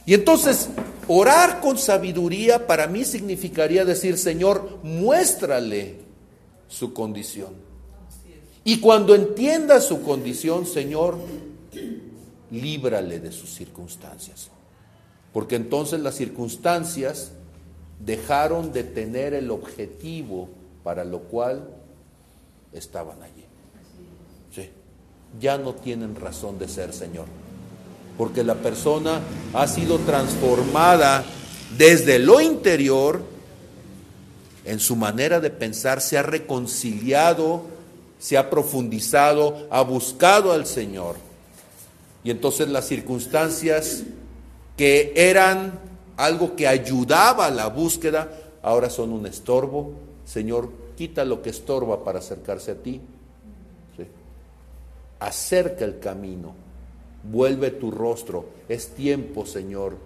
Y 0.05 0.13
entonces, 0.13 0.69
orar 1.07 1.61
con 1.61 1.77
sabiduría 1.77 2.67
para 2.67 2.87
mí 2.87 3.05
significaría 3.05 3.85
decir, 3.85 4.17
Señor, 4.17 4.79
muéstrale 4.83 6.10
su 6.71 6.93
condición. 6.93 7.53
Y 8.63 8.79
cuando 8.79 9.13
entienda 9.13 9.81
su 9.81 10.01
condición, 10.01 10.65
Señor, 10.65 11.17
líbrale 12.49 13.19
de 13.19 13.31
sus 13.31 13.53
circunstancias. 13.53 14.49
Porque 15.33 15.55
entonces 15.55 15.99
las 15.99 16.15
circunstancias 16.15 17.31
dejaron 17.99 18.71
de 18.71 18.83
tener 18.83 19.33
el 19.33 19.51
objetivo 19.51 20.49
para 20.83 21.03
lo 21.03 21.19
cual 21.19 21.69
estaban 22.71 23.21
allí. 23.21 23.45
Sí. 24.53 24.69
Ya 25.39 25.57
no 25.57 25.73
tienen 25.75 26.15
razón 26.15 26.57
de 26.57 26.67
ser, 26.67 26.93
Señor. 26.93 27.25
Porque 28.17 28.43
la 28.43 28.55
persona 28.55 29.21
ha 29.53 29.67
sido 29.67 29.97
transformada 29.99 31.23
desde 31.77 32.19
lo 32.19 32.41
interior 32.41 33.30
en 34.65 34.79
su 34.79 34.95
manera 34.95 35.39
de 35.39 35.49
pensar, 35.49 36.01
se 36.01 36.17
ha 36.17 36.23
reconciliado, 36.23 37.63
se 38.19 38.37
ha 38.37 38.49
profundizado, 38.49 39.67
ha 39.71 39.81
buscado 39.81 40.51
al 40.51 40.65
Señor. 40.65 41.15
Y 42.23 42.29
entonces 42.29 42.69
las 42.69 42.87
circunstancias 42.87 44.03
que 44.77 45.13
eran 45.15 45.79
algo 46.17 46.55
que 46.55 46.67
ayudaba 46.67 47.47
a 47.47 47.51
la 47.51 47.67
búsqueda, 47.67 48.31
ahora 48.61 48.89
son 48.89 49.11
un 49.11 49.25
estorbo. 49.25 49.93
Señor, 50.25 50.71
quita 50.95 51.25
lo 51.25 51.41
que 51.41 51.49
estorba 51.49 52.03
para 52.03 52.19
acercarse 52.19 52.71
a 52.71 52.75
ti. 52.75 53.01
Acerca 55.19 55.85
el 55.85 55.99
camino, 55.99 56.53
vuelve 57.23 57.71
tu 57.71 57.89
rostro. 57.91 58.45
Es 58.69 58.89
tiempo, 58.89 59.45
Señor, 59.45 59.97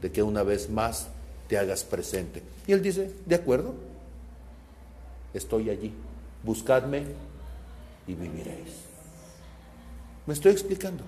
de 0.00 0.10
que 0.10 0.22
una 0.22 0.42
vez 0.42 0.68
más 0.68 1.08
te 1.48 1.58
hagas 1.58 1.84
presente. 1.84 2.42
Y 2.66 2.72
él 2.72 2.82
dice, 2.82 3.12
de 3.26 3.34
acuerdo, 3.34 3.74
estoy 5.34 5.70
allí, 5.70 5.92
buscadme 6.42 7.04
y 8.06 8.14
viviréis. 8.14 8.70
¿Me 10.26 10.34
estoy 10.34 10.52
explicando? 10.52 11.04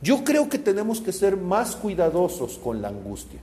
Yo 0.00 0.24
creo 0.24 0.48
que 0.48 0.58
tenemos 0.58 1.00
que 1.00 1.12
ser 1.12 1.36
más 1.36 1.76
cuidadosos 1.76 2.58
con 2.58 2.82
la 2.82 2.88
angustia, 2.88 3.40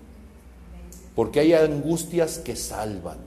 porque 1.15 1.39
hay 1.39 1.53
angustias 1.53 2.37
que 2.39 2.55
salvan 2.55 3.17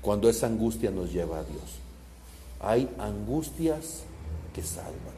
cuando 0.00 0.28
esa 0.30 0.46
angustia 0.46 0.90
nos 0.90 1.12
lleva 1.12 1.40
a 1.40 1.44
Dios. 1.44 1.62
Hay 2.60 2.88
angustias 2.98 4.04
que 4.54 4.62
salvan, 4.62 5.14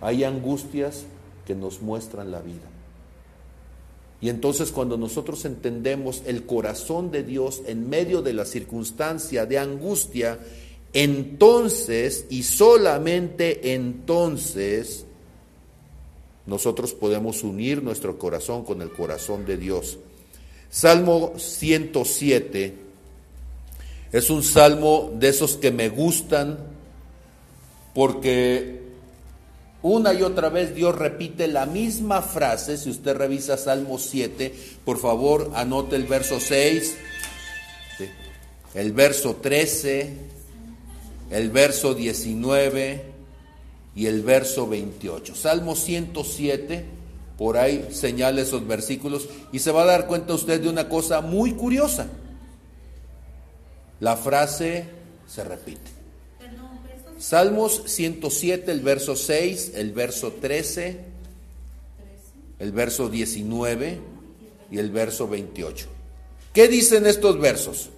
hay 0.00 0.24
angustias 0.24 1.04
que 1.46 1.54
nos 1.54 1.80
muestran 1.80 2.30
la 2.30 2.40
vida. 2.40 2.68
Y 4.26 4.28
entonces 4.28 4.72
cuando 4.72 4.96
nosotros 4.96 5.44
entendemos 5.44 6.20
el 6.26 6.46
corazón 6.46 7.12
de 7.12 7.22
Dios 7.22 7.62
en 7.68 7.88
medio 7.88 8.22
de 8.22 8.32
la 8.32 8.44
circunstancia 8.44 9.46
de 9.46 9.56
angustia, 9.56 10.40
entonces 10.92 12.26
y 12.28 12.42
solamente 12.42 13.74
entonces 13.74 15.04
nosotros 16.44 16.92
podemos 16.92 17.44
unir 17.44 17.84
nuestro 17.84 18.18
corazón 18.18 18.64
con 18.64 18.82
el 18.82 18.90
corazón 18.90 19.46
de 19.46 19.58
Dios. 19.58 19.96
Salmo 20.70 21.34
107 21.36 22.74
es 24.10 24.28
un 24.28 24.42
salmo 24.42 25.12
de 25.14 25.28
esos 25.28 25.54
que 25.54 25.70
me 25.70 25.88
gustan 25.88 26.58
porque 27.94 28.85
una 29.86 30.12
y 30.12 30.22
otra 30.22 30.48
vez 30.48 30.74
Dios 30.74 30.94
repite 30.94 31.48
la 31.48 31.66
misma 31.66 32.22
frase. 32.22 32.76
Si 32.76 32.90
usted 32.90 33.16
revisa 33.16 33.56
Salmo 33.56 33.98
7, 33.98 34.54
por 34.84 34.98
favor 34.98 35.52
anote 35.54 35.96
el 35.96 36.04
verso 36.04 36.40
6, 36.40 36.96
el 38.74 38.92
verso 38.92 39.36
13, 39.36 40.14
el 41.30 41.50
verso 41.50 41.94
19 41.94 43.04
y 43.94 44.06
el 44.06 44.22
verso 44.22 44.68
28. 44.68 45.34
Salmo 45.34 45.74
107, 45.74 46.84
por 47.38 47.56
ahí 47.56 47.88
señala 47.92 48.42
esos 48.42 48.66
versículos 48.66 49.28
y 49.52 49.60
se 49.60 49.72
va 49.72 49.82
a 49.82 49.86
dar 49.86 50.06
cuenta 50.06 50.34
usted 50.34 50.60
de 50.60 50.68
una 50.68 50.88
cosa 50.88 51.20
muy 51.20 51.52
curiosa. 51.52 52.06
La 54.00 54.16
frase 54.16 54.88
se 55.26 55.42
repite. 55.42 55.95
Salmos 57.18 57.82
107, 57.86 58.70
el 58.70 58.80
verso 58.80 59.16
6, 59.16 59.72
el 59.74 59.92
verso 59.92 60.32
13, 60.32 61.00
el 62.58 62.72
verso 62.72 63.08
19 63.08 64.00
y 64.70 64.78
el 64.78 64.90
verso 64.90 65.26
28. 65.26 65.86
¿Qué 66.52 66.68
dicen 66.68 67.06
estos 67.06 67.38
versos? 67.40 67.90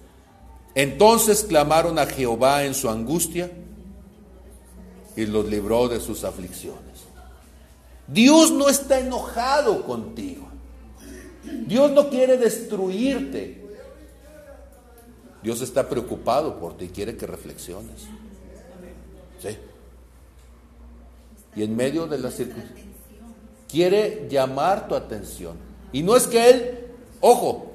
Entonces 0.75 1.43
clamaron 1.43 1.99
a 1.99 2.05
Jehová 2.05 2.63
en 2.63 2.73
su 2.73 2.89
angustia 2.89 3.51
y 5.15 5.25
los 5.25 5.49
libró 5.49 5.89
de 5.89 5.99
sus 5.99 6.23
aflicciones. 6.23 6.79
Dios 8.07 8.51
no 8.51 8.69
está 8.69 8.99
enojado 8.99 9.83
contigo. 9.85 10.47
Dios 11.67 11.91
no 11.91 12.09
quiere 12.09 12.37
destruirte. 12.37 13.65
Dios 15.43 15.61
está 15.61 15.87
preocupado 15.87 16.59
por 16.59 16.77
ti 16.77 16.85
y 16.85 16.89
quiere 16.89 17.17
que 17.17 17.27
reflexiones. 17.27 18.07
¿Sí? 19.41 19.57
Y 21.55 21.63
en 21.63 21.75
medio 21.75 22.07
de 22.07 22.19
la 22.19 22.31
circunstancia, 22.31 22.85
quiere 23.67 24.27
llamar 24.29 24.87
tu 24.87 24.95
atención. 24.95 25.57
Y 25.91 26.03
no 26.03 26.15
es 26.15 26.27
que 26.27 26.49
Él, 26.49 26.79
ojo, 27.21 27.71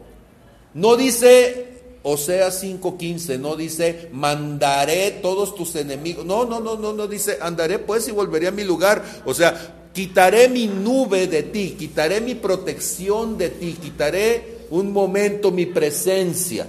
no 0.74 0.96
dice 0.96 1.74
Oseas 2.06 2.62
5:15 2.62 3.38
no 3.38 3.56
dice, 3.56 4.10
mandaré 4.12 5.10
todos 5.22 5.54
tus 5.54 5.74
enemigos. 5.74 6.24
No, 6.26 6.44
no, 6.44 6.60
no, 6.60 6.76
no, 6.76 6.92
no 6.92 7.06
dice, 7.06 7.38
andaré 7.40 7.78
pues 7.78 8.06
y 8.08 8.10
volveré 8.10 8.48
a 8.48 8.50
mi 8.50 8.62
lugar. 8.62 9.02
O 9.24 9.32
sea, 9.32 9.88
quitaré 9.94 10.50
mi 10.50 10.66
nube 10.66 11.26
de 11.28 11.44
ti, 11.44 11.76
quitaré 11.78 12.20
mi 12.20 12.34
protección 12.34 13.38
de 13.38 13.48
ti, 13.48 13.78
quitaré 13.80 14.66
un 14.68 14.92
momento 14.92 15.50
mi 15.50 15.64
presencia. 15.64 16.66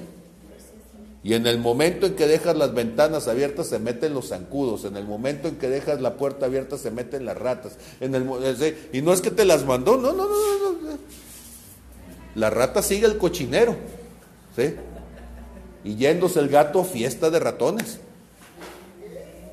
Y 1.25 1.33
en 1.33 1.45
el 1.45 1.59
momento 1.59 2.05
en 2.05 2.15
que 2.15 2.27
dejas 2.27 2.55
las 2.55 2.73
ventanas 2.73 3.27
abiertas 3.27 3.67
se 3.67 3.79
meten 3.79 4.13
los 4.13 4.29
zancudos. 4.29 4.85
En 4.85 4.95
el 4.95 5.05
momento 5.05 5.49
en 5.49 5.57
que 5.57 5.67
dejas 5.67 5.99
la 5.99 6.15
puerta 6.15 6.45
abierta 6.45 6.77
se 6.77 6.91
meten 6.91 7.25
las 7.25 7.37
ratas. 7.37 7.73
En 7.99 8.15
el, 8.15 8.29
y 8.93 9.01
no 9.01 9.11
es 9.11 9.19
que 9.19 9.31
te 9.31 9.43
las 9.43 9.65
mandó, 9.65 9.97
no, 9.97 10.13
no, 10.13 10.23
no, 10.25 10.29
no. 10.29 10.89
no. 10.91 10.97
La 12.35 12.49
rata 12.49 12.81
sigue 12.81 13.07
el 13.07 13.17
cochinero. 13.17 13.75
¿sí? 14.55 14.75
y 15.85 15.95
yéndose 15.95 16.39
el 16.39 16.49
gato, 16.49 16.83
fiesta 16.83 17.29
de 17.29 17.39
ratones. 17.39 17.99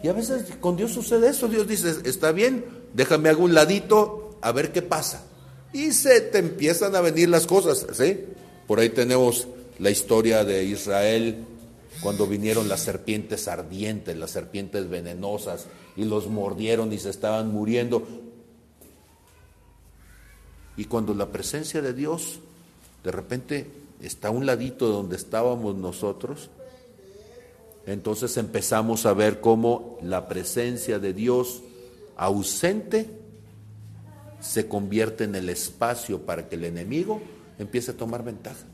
Y 0.03 0.09
a 0.09 0.15
veces 0.15 0.47
con 0.61 0.77
Dios 0.77 0.91
sucede 0.91 1.29
eso, 1.29 1.47
Dios 1.47 1.69
dice, 1.69 1.95
está 2.05 2.33
bien, 2.33 2.65
déjame 2.95 3.29
hago 3.29 3.45
un 3.45 3.55
ladito 3.55 4.39
a 4.41 4.51
ver 4.51 4.73
qué 4.73 4.83
pasa. 4.83 5.25
Y 5.75 5.93
se 5.93 6.23
te 6.23 6.39
empiezan 6.39 6.97
a 6.97 7.03
venir 7.03 7.29
las 7.29 7.47
cosas, 7.47 7.87
¿sí? 7.93 8.25
Por 8.67 8.81
ahí 8.81 8.89
tenemos 8.89 9.47
la 9.79 9.91
historia 9.91 10.43
de 10.43 10.65
Israel 10.65 11.45
cuando 12.03 12.27
vinieron 12.27 12.69
las 12.69 12.81
serpientes 12.81 13.47
ardientes, 13.47 14.17
las 14.17 14.33
serpientes 14.33 14.89
venenosas, 14.89 15.67
y 15.97 16.05
los 16.05 16.27
mordieron 16.27 16.93
y 16.93 16.99
se 16.99 17.11
estaban 17.11 17.53
muriendo. 17.53 18.07
Y 20.77 20.87
cuando 20.87 21.15
la 21.15 21.27
presencia 21.31 21.81
de 21.81 21.93
Dios 21.93 22.41
de 23.05 23.13
repente 23.13 23.71
está 24.01 24.29
a 24.29 24.31
un 24.31 24.47
ladito 24.47 24.87
de 24.87 24.95
donde 24.95 25.17
estábamos 25.17 25.77
nosotros, 25.77 26.51
entonces 27.87 28.37
empezamos 28.37 29.07
a 29.07 29.13
ver 29.13 29.41
cómo 29.41 29.99
la 30.03 30.29
presencia 30.29 30.99
de 30.99 31.13
Dios 31.13 31.63
ausente 32.17 33.11
se 34.41 34.67
convierte 34.67 35.25
en 35.25 35.35
el 35.35 35.49
espacio 35.49 36.21
para 36.23 36.49
que 36.49 36.57
el 36.57 36.65
enemigo 36.65 37.21
empiece 37.59 37.93
a 37.93 37.97
tomar 37.97 38.25
ventaja. 38.25 38.65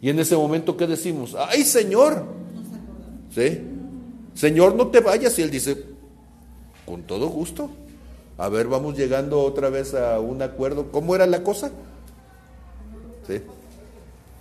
Y 0.00 0.10
en 0.10 0.18
ese 0.18 0.36
momento, 0.36 0.76
¿qué 0.76 0.86
decimos? 0.86 1.36
¡Ay, 1.36 1.64
Señor! 1.64 2.41
¿Sí? 3.34 3.60
Señor, 4.34 4.74
no 4.74 4.88
te 4.88 5.00
vayas. 5.00 5.38
Y 5.38 5.42
él 5.42 5.50
dice, 5.50 5.84
con 6.86 7.02
todo 7.02 7.28
gusto. 7.28 7.70
A 8.38 8.48
ver, 8.48 8.66
vamos 8.66 8.96
llegando 8.96 9.40
otra 9.40 9.70
vez 9.70 9.94
a 9.94 10.20
un 10.20 10.42
acuerdo. 10.42 10.90
¿Cómo 10.90 11.14
era 11.14 11.26
la 11.26 11.42
cosa? 11.42 11.70
¿Sí? 13.26 13.42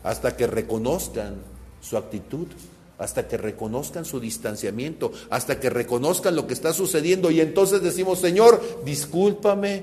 hasta 0.04 0.36
que 0.36 0.48
reconozcan 0.48 1.36
su 1.82 1.98
actitud, 1.98 2.48
hasta 2.98 3.28
que 3.28 3.38
reconozcan 3.38 4.06
su 4.06 4.20
distanciamiento, 4.20 5.12
hasta 5.30 5.60
que 5.60 5.70
reconozcan 5.70 6.36
lo 6.36 6.48
que 6.48 6.54
está 6.54 6.74
sucediendo 6.74 7.32
y 7.32 7.42
entonces 7.42 7.82
decimos, 7.82 8.20
Señor, 8.20 8.62
discúlpame, 8.86 9.82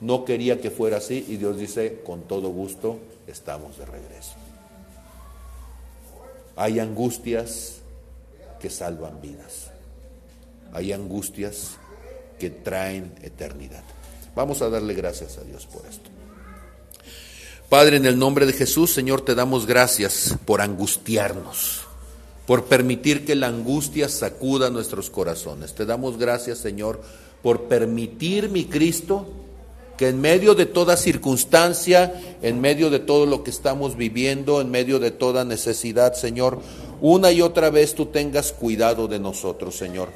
no 0.00 0.24
quería 0.24 0.60
que 0.60 0.70
fuera 0.70 0.98
así 0.98 1.24
y 1.28 1.36
Dios 1.36 1.58
dice, 1.58 2.00
con 2.04 2.22
todo 2.22 2.48
gusto, 2.48 2.98
estamos 3.26 3.78
de 3.78 3.86
regreso. 3.86 4.34
Hay 6.56 6.80
angustias 6.80 7.76
que 8.62 8.70
salvan 8.70 9.20
vidas, 9.20 9.72
hay 10.72 10.92
angustias 10.92 11.72
que 12.38 12.48
traen 12.48 13.12
eternidad. 13.22 13.82
Vamos 14.36 14.62
a 14.62 14.70
darle 14.70 14.94
gracias 14.94 15.36
a 15.36 15.42
Dios 15.42 15.66
por 15.66 15.84
esto. 15.84 16.08
Padre, 17.68 17.96
en 17.96 18.06
el 18.06 18.18
nombre 18.18 18.46
de 18.46 18.52
Jesús, 18.52 18.92
Señor, 18.92 19.22
te 19.22 19.34
damos 19.34 19.66
gracias 19.66 20.36
por 20.44 20.60
angustiarnos, 20.60 21.80
por 22.46 22.66
permitir 22.66 23.24
que 23.24 23.34
la 23.34 23.48
angustia 23.48 24.08
sacuda 24.08 24.70
nuestros 24.70 25.10
corazones. 25.10 25.74
Te 25.74 25.84
damos 25.84 26.16
gracias, 26.16 26.58
Señor, 26.58 27.02
por 27.42 27.64
permitir, 27.64 28.48
mi 28.48 28.66
Cristo, 28.66 29.26
que 29.96 30.08
en 30.08 30.20
medio 30.20 30.54
de 30.54 30.66
toda 30.66 30.96
circunstancia, 30.96 32.38
en 32.42 32.60
medio 32.60 32.90
de 32.90 32.98
todo 32.98 33.26
lo 33.26 33.42
que 33.42 33.50
estamos 33.50 33.96
viviendo, 33.96 34.60
en 34.60 34.70
medio 34.70 34.98
de 34.98 35.10
toda 35.10 35.44
necesidad, 35.44 36.14
Señor, 36.14 36.60
una 37.02 37.32
y 37.32 37.42
otra 37.42 37.68
vez 37.68 37.94
tú 37.94 38.06
tengas 38.06 38.52
cuidado 38.52 39.08
de 39.08 39.18
nosotros, 39.18 39.76
Señor. 39.76 40.08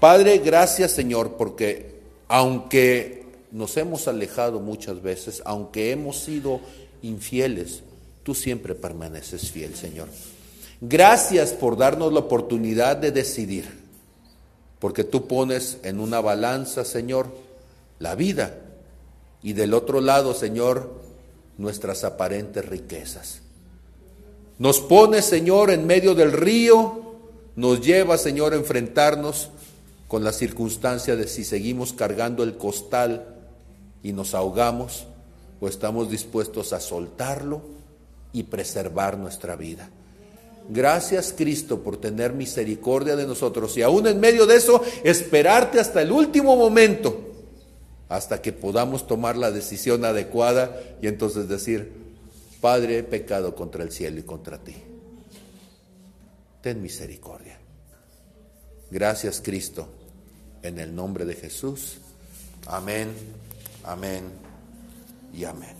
Padre, 0.00 0.38
gracias, 0.38 0.92
Señor, 0.92 1.34
porque 1.36 2.00
aunque 2.28 3.26
nos 3.52 3.76
hemos 3.76 4.08
alejado 4.08 4.58
muchas 4.58 5.02
veces, 5.02 5.42
aunque 5.44 5.92
hemos 5.92 6.18
sido 6.18 6.60
infieles, 7.02 7.82
tú 8.22 8.34
siempre 8.34 8.74
permaneces 8.74 9.50
fiel, 9.50 9.74
Señor. 9.74 10.08
Gracias 10.80 11.52
por 11.52 11.76
darnos 11.76 12.10
la 12.10 12.20
oportunidad 12.20 12.96
de 12.96 13.12
decidir, 13.12 13.66
porque 14.78 15.04
tú 15.04 15.26
pones 15.26 15.76
en 15.82 16.00
una 16.00 16.22
balanza, 16.22 16.86
Señor, 16.86 17.26
la 17.98 18.14
vida 18.14 18.54
y 19.42 19.52
del 19.52 19.74
otro 19.74 20.00
lado, 20.00 20.32
Señor, 20.32 20.90
nuestras 21.58 22.02
aparentes 22.04 22.64
riquezas. 22.64 23.42
Nos 24.58 24.80
pone, 24.80 25.22
Señor, 25.22 25.70
en 25.70 25.86
medio 25.86 26.14
del 26.14 26.32
río, 26.32 27.02
nos 27.54 27.80
lleva, 27.80 28.18
Señor, 28.18 28.52
a 28.52 28.56
enfrentarnos 28.56 29.50
con 30.08 30.24
la 30.24 30.32
circunstancia 30.32 31.16
de 31.16 31.28
si 31.28 31.44
seguimos 31.44 31.92
cargando 31.92 32.42
el 32.42 32.56
costal 32.56 33.36
y 34.02 34.12
nos 34.12 34.34
ahogamos 34.34 35.06
o 35.60 35.68
estamos 35.68 36.10
dispuestos 36.10 36.72
a 36.72 36.80
soltarlo 36.80 37.62
y 38.32 38.44
preservar 38.44 39.18
nuestra 39.18 39.54
vida. 39.54 39.90
Gracias 40.70 41.34
Cristo 41.36 41.82
por 41.82 41.96
tener 41.96 42.34
misericordia 42.34 43.16
de 43.16 43.26
nosotros 43.26 43.76
y 43.78 43.82
aún 43.82 44.06
en 44.06 44.20
medio 44.20 44.46
de 44.46 44.56
eso 44.56 44.82
esperarte 45.02 45.80
hasta 45.80 46.02
el 46.02 46.12
último 46.12 46.56
momento, 46.56 47.32
hasta 48.08 48.42
que 48.42 48.52
podamos 48.52 49.06
tomar 49.06 49.36
la 49.36 49.50
decisión 49.50 50.04
adecuada 50.04 50.78
y 51.00 51.06
entonces 51.06 51.48
decir, 51.48 52.07
Padre, 52.60 52.98
he 52.98 53.02
pecado 53.02 53.54
contra 53.54 53.82
el 53.84 53.92
cielo 53.92 54.18
y 54.18 54.22
contra 54.22 54.58
ti. 54.58 54.74
Ten 56.60 56.82
misericordia. 56.82 57.58
Gracias 58.90 59.40
Cristo, 59.40 59.88
en 60.62 60.78
el 60.78 60.94
nombre 60.94 61.24
de 61.24 61.34
Jesús. 61.34 61.98
Amén, 62.66 63.12
amén 63.84 64.24
y 65.32 65.44
amén. 65.44 65.77